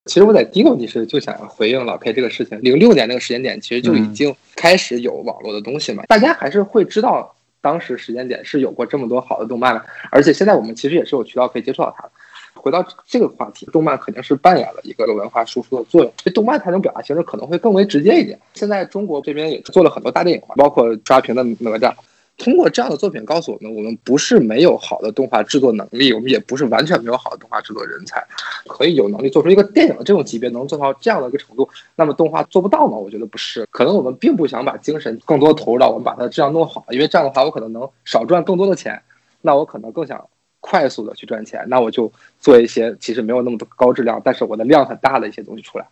[0.05, 12.11] 其实我在第一个问题是就想回应老 K 这个事情，零六年那个时间点其实就已经开始有网络的东西嘛，大家还是会知道当时时间点是有过这么多好的动漫的，而且现在我们其实也是有渠道可以接触到它的。
[12.57, 16.11] 回到这个话题，动漫肯定是扮演了一个文化输出的作用。
[16.17, 18.37] 这动漫它种表达形式可能会更为直接一点。
[18.53, 21.93] 现在中国这边也做了很多大电影，包括刷屏的哪吒。
[22.39, 28.23] 通过这样的作品告诉我们，我们不是没有好的动画制作能力，我们也不是完全没有好的动画制作人才，
[28.67, 31.67] 可以有能力做出一个电影的这种级别，能做到这样的一个程度。
[31.95, 32.95] 那么动画做不到吗？
[32.95, 39.01] 我觉得不是，可能我们并不想把精神更多投入到我们把它这样弄好，因为这样的话我可能能少赚更多的钱。
[39.41, 40.23] 那我可能更想。
[40.59, 45.85] 快速的去赚钱，那我就做一些其实没有那么多高质量，但是我的量很大的一些东西出来。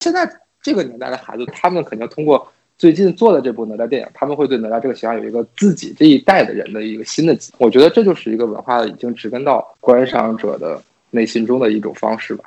[0.00, 0.28] 现在
[0.62, 7.36] 这个年代的孩子，他们肯定通过最近做的这部哪吒电影，他们会对哪吒这个形象有一个自己这一代的人的一个新的。
[7.58, 12.44] 我觉得这就是一个文化已经植根到观赏者的内心中的一种方式吧。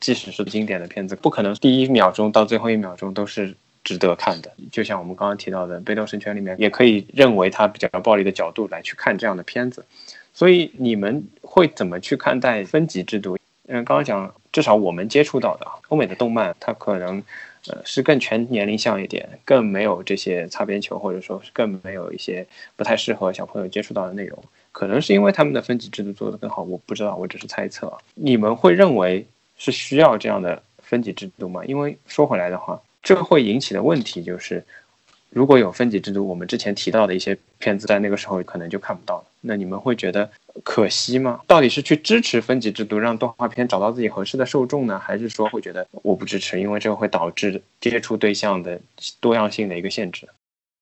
[0.00, 4.50] 即使是经典的片子，不可能第一秒钟到最后一秒钟都是值得看的。
[4.70, 9.84] 就像我们刚刚提到的《北斗神拳》里面，也可以认为它比较暴力的角度来去看这样的片子。
[10.38, 13.36] 所以你们会怎么去看待分级制度？
[13.66, 17.20] 嗯，刚刚讲，至少我们接触到的欧美的动漫，它可能
[17.66, 24.40] 呃是更全年龄向一点，更没有这些擦边球，或者说是更没有一些不太适合小朋友接触到的内容。
[24.70, 27.92] 可能是因为他们的分级制度做得更好，我不知道，我只是猜测。
[28.14, 29.26] 你们会认为
[29.56, 31.64] 是需要这样的分级制度吗？
[31.64, 34.64] 因为说回来的话，这个会引起的问题就是。
[35.30, 39.24] 如果有分级制度，我们之前提到的一些片子，在那个时候可能就看不到了。
[39.40, 40.28] 那你们会觉得
[40.64, 41.40] 可惜吗？
[41.46, 48.80] 到底是去支持分级制度，让动画片找到自己合适的受众呢，还是说会觉得我不支持，因为这个会导致接触对象的
[49.20, 50.26] 多样性的一个限制？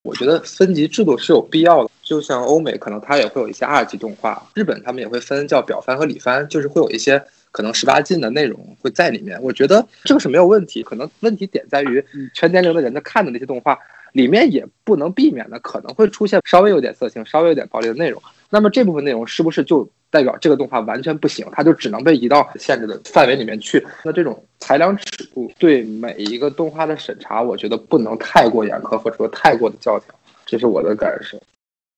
[0.05, 1.91] 我觉得分级制度是有必要的。
[2.03, 7.21] 就像欧美，可能它也会有一些二级动画；日本他们也会分叫表番和里番，就是会有一些
[7.57, 9.43] 可能十八禁的内容会在里面。
[9.43, 12.05] 我觉得这个是没有问题，可能问题点在于
[12.35, 13.79] 全年龄的人在看的那些动画。
[14.13, 18.23] 里面也不能避免的可能会出现稍微有点色情、稍微有点暴力的内容。
[18.49, 21.47] 那么这部分内容是不是就代表这个动画完全不行？
[21.53, 23.85] 它就只能被移到限制的范围里面去？
[24.05, 30.15] 那这种裁量尺度对每一个动画的审查，我觉得不能太过严苛或者说太过的教条。
[30.47, 31.39] 这是我的感受。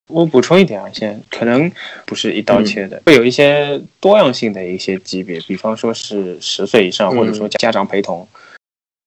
[0.08, 1.70] 我补充一点啊，先可能
[2.06, 8.26] 不是一刀切的，会有一些多样性的一些级别，比方说是十岁以上，或者说家长陪同。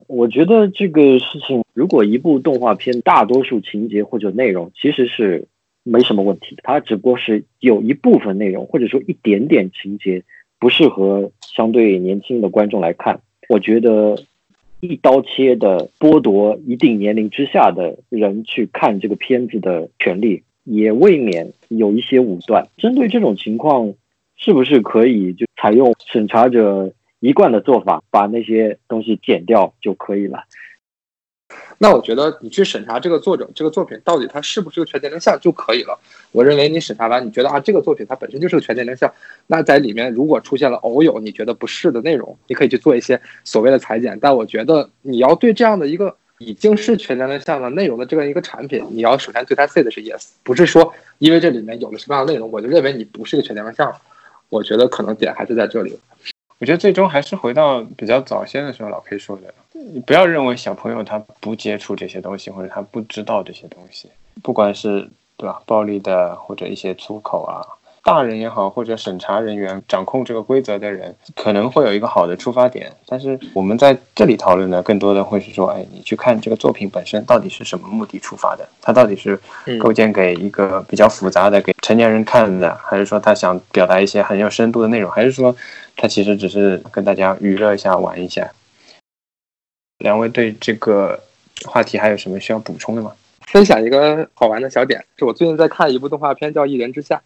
[0.08, 5.46] 我觉得这个事情，如果一部动画片大多数情节或者内容其实是
[5.84, 10.24] 没什么问题的，它只不过是有一部分内容或者说一点点情节
[10.60, 14.22] 不适合相对年轻的观众来看，我觉得
[14.82, 22.68] 一刀切的剥夺一定年龄之下的人去看这个片子的权利，也未免有一些武断。
[22.78, 23.94] 针对这种情况，
[24.36, 26.94] 是不是可以就采用审查者？
[27.24, 30.44] 一贯的做法，把那些东西剪掉就可以了。
[31.78, 36.00] 那我觉得你去审查这个作者这个作品到底它是不是个全年龄向就可以了。
[36.32, 39.14] 我认为你审查完，你觉得啊这个作品它本身就是个全年龄向，
[39.46, 44.18] 那在里面如果出现了偶有你觉得不是的内容，你可以去做一些所谓的裁剪。
[44.20, 53.94] 但我觉得你要对这样的一个已经是全年龄向的内容的这样一个产品，你要首先对它 say 的是 yes，不是说因为这里面有了什么样的内容，我就认为你不是个全年龄向。
[54.50, 55.98] 我觉得可能点还是在这里。
[56.58, 59.54] 我觉得最终还是回到比较早先的时候，老 K 说的，
[59.94, 64.10] 你不要认为小朋友他不接触这些东西，或者他不知道这些东西，
[64.44, 67.64] 不管是对吧，暴力的或者一些粗口啊。
[68.04, 72.92] 大人也好，或者审查人员掌控这个规则的人，可能会有一个好的出发点。
[73.06, 78.68] 但是我们在这里讨论的，更多的会是说，哎，你去看这个作品本身到底是什么目的出发的？
[78.82, 79.40] 它到底是
[79.80, 85.56] 构建给一个比较复杂的给成年人看的，还是说他想表达一些很有深度的内容，还是说
[85.96, 88.52] 他其实只是跟大家娱乐一下、玩一下？
[90.00, 91.20] 两位对这个
[91.66, 93.12] 话题还有什么需要补充的吗？
[93.46, 97.18] 分享一个好玩的小点，是我最近在看一部动画片，叫《一人之下》。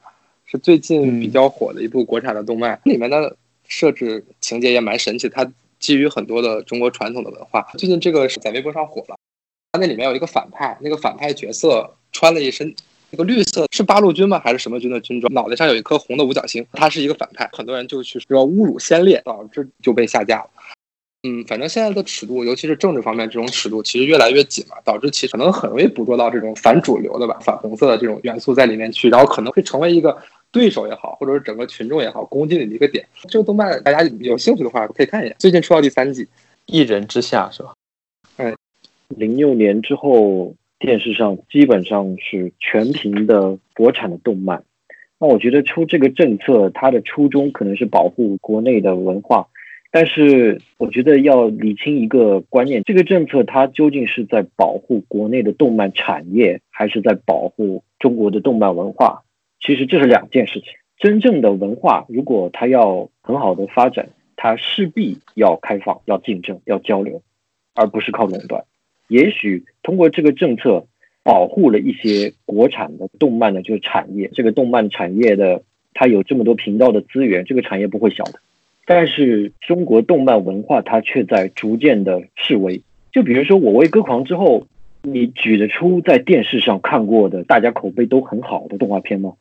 [0.46, 3.36] 是最近比较火的一部国产的动漫，里面的
[3.68, 7.68] 设置情节也蛮神奇，它基于很多的中国传统的文化。
[7.78, 9.18] 最近这个是在微博上火了，
[9.72, 12.74] 它那里面有一个反派，那个反派角色穿了一身
[13.10, 14.40] 那个绿色，是八路军吗？
[14.40, 15.34] 还是什么军的军装？
[15.34, 20.50] 脑袋上有一颗红的五角星，他是一个反派，很多人就去说侮辱先烈，导致就被下架了。
[21.28, 30.16] 嗯，反正现在的尺度，尤其是政治方面这种尺度，其实越来越紧嘛，导致其实可能很容易捕捉到这种反主流的吧、反红色的这种元素在里面去，然后可能会成为一个
[30.52, 33.04] 对手也好，或者是整个群众也好攻击你的一个点。
[33.28, 36.26] 这个动漫大家有兴趣的话可以看一眼，最近出到第三季，
[36.68, 37.74] 《一人之下》是吧？
[38.38, 38.56] 嗯，
[39.08, 44.64] 零六年之后电视上基本上是全屏的国产的动漫。
[45.18, 49.48] 那我觉得出这个政策，它的初衷可能是保护国内的文化。
[49.96, 59.24] 但是我觉得要理清一个观念，这个政策它究竟是在保护国内的动漫产业，还是在保护中国的动漫文化？
[59.62, 60.74] 其实这是两件事情。
[60.98, 67.22] 真正的文化，如果它要很好的发展，它势必要开放、要竞争、要交流，
[67.74, 68.66] 而不是靠垄断。
[69.08, 70.88] 也许通过这个政策
[71.24, 78.42] 保护了一些国产的动漫的这个产业，这个动漫产业的它有这么多频道的资源，这个产业不会小的。
[78.86, 82.82] 但是中国动漫文化它却在逐渐的式微。
[83.12, 84.68] 就比如说《我为歌狂》之后，
[85.02, 89.34] 你举得出在电视上看过的、大家口碑都很好的动画片吗？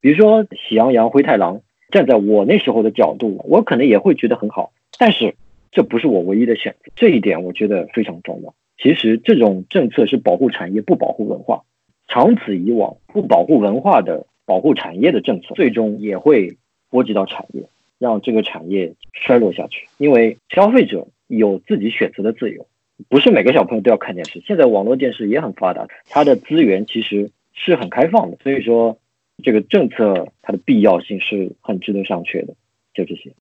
[0.00, 1.58] 比如说《喜羊羊灰太狼》，
[1.90, 5.34] 站在我那时候的角度，我可能也会觉得很好，但是
[5.70, 8.54] 这不是我唯一的选择，这一点我觉得非常重要。
[8.82, 11.62] 其实这种政策是保护产业不保护文化，
[12.08, 16.56] 长此以往，不保护文化的保护产业的政策，最终也会
[16.88, 17.64] 波及到产业，
[18.00, 19.86] 让这个产业衰落下去。
[19.98, 22.66] 因为消费者有自己选择的自由，
[23.08, 24.42] 不是每个小朋友都要看电视。
[24.44, 28.98] 现在网络电视也很发达，它的资源其实是很开放的，所以说。
[29.42, 32.52] 这个政策它的必要性是很值得商榷的，
[32.92, 33.32] 就这些。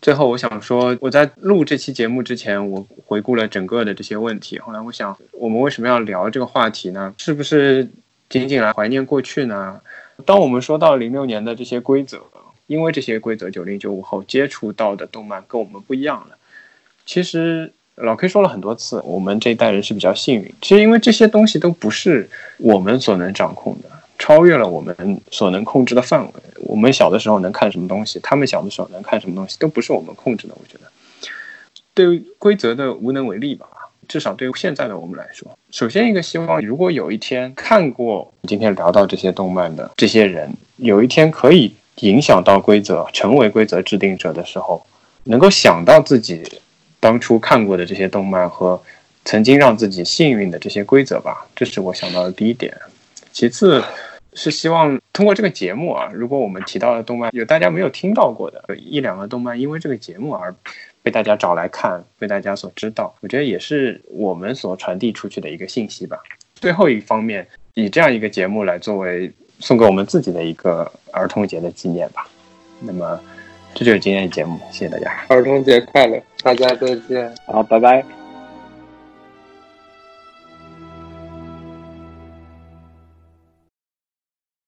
[0.00, 4.60] 最后，我想说，我在录这期节目之前，我回顾了整个的这些问题。
[4.60, 7.12] 后来，我想，我们为什么要聊这个话题呢？
[7.18, 7.90] 是不是
[8.28, 9.80] 仅仅来怀念过去呢？
[10.24, 12.22] 当我们说到零六年的这些规则，
[12.70, 16.36] 因为这些规则，九零九五后接触到的动漫跟我们不一样了。
[17.04, 20.54] 其实，老 K 说了很多次，我们这一代人是比较幸运。
[20.62, 23.90] 其实，因为这些东西都不是我们所能掌控的。
[24.20, 26.32] 超越了我们所能控制的范围。
[26.60, 30.54] 我们小的时候能看什么东西，他们小的时候能看什么东西，都不是我们控制的。
[30.54, 30.88] 我觉得，
[31.92, 33.66] 对规则的无能为力吧。
[34.06, 44.84] 至少对于现在的我们来说，首先一个希望，如果有一天看过今天聊到这些动漫的这些人，有一天可以影响到规则，成为规则制定者的时候，
[45.24, 46.42] 能够想到自己
[46.98, 48.82] 当初看过的这些动漫和
[49.24, 51.46] 曾经让自己幸运的这些规则吧。
[51.54, 52.76] 这是我想到的第一点。
[53.32, 53.82] 其次。
[54.32, 60.54] 是希望通过这个节目啊，如果我们提到的动漫有大家没有听到过的一两个动漫，因为这个节目而
[61.02, 66.16] 被大家找来看，被大家所知道，我觉得也是我们所传递出去的一个信息吧。
[66.54, 67.44] 最后一方面，
[67.74, 72.26] 以这样一个节目来作为送给我们自己的一个儿童节的纪念吧。
[72.80, 73.20] 那么，
[73.74, 78.19] 这就是今天的节目，谢谢大家，儿童节快乐，大家再见，好，拜拜。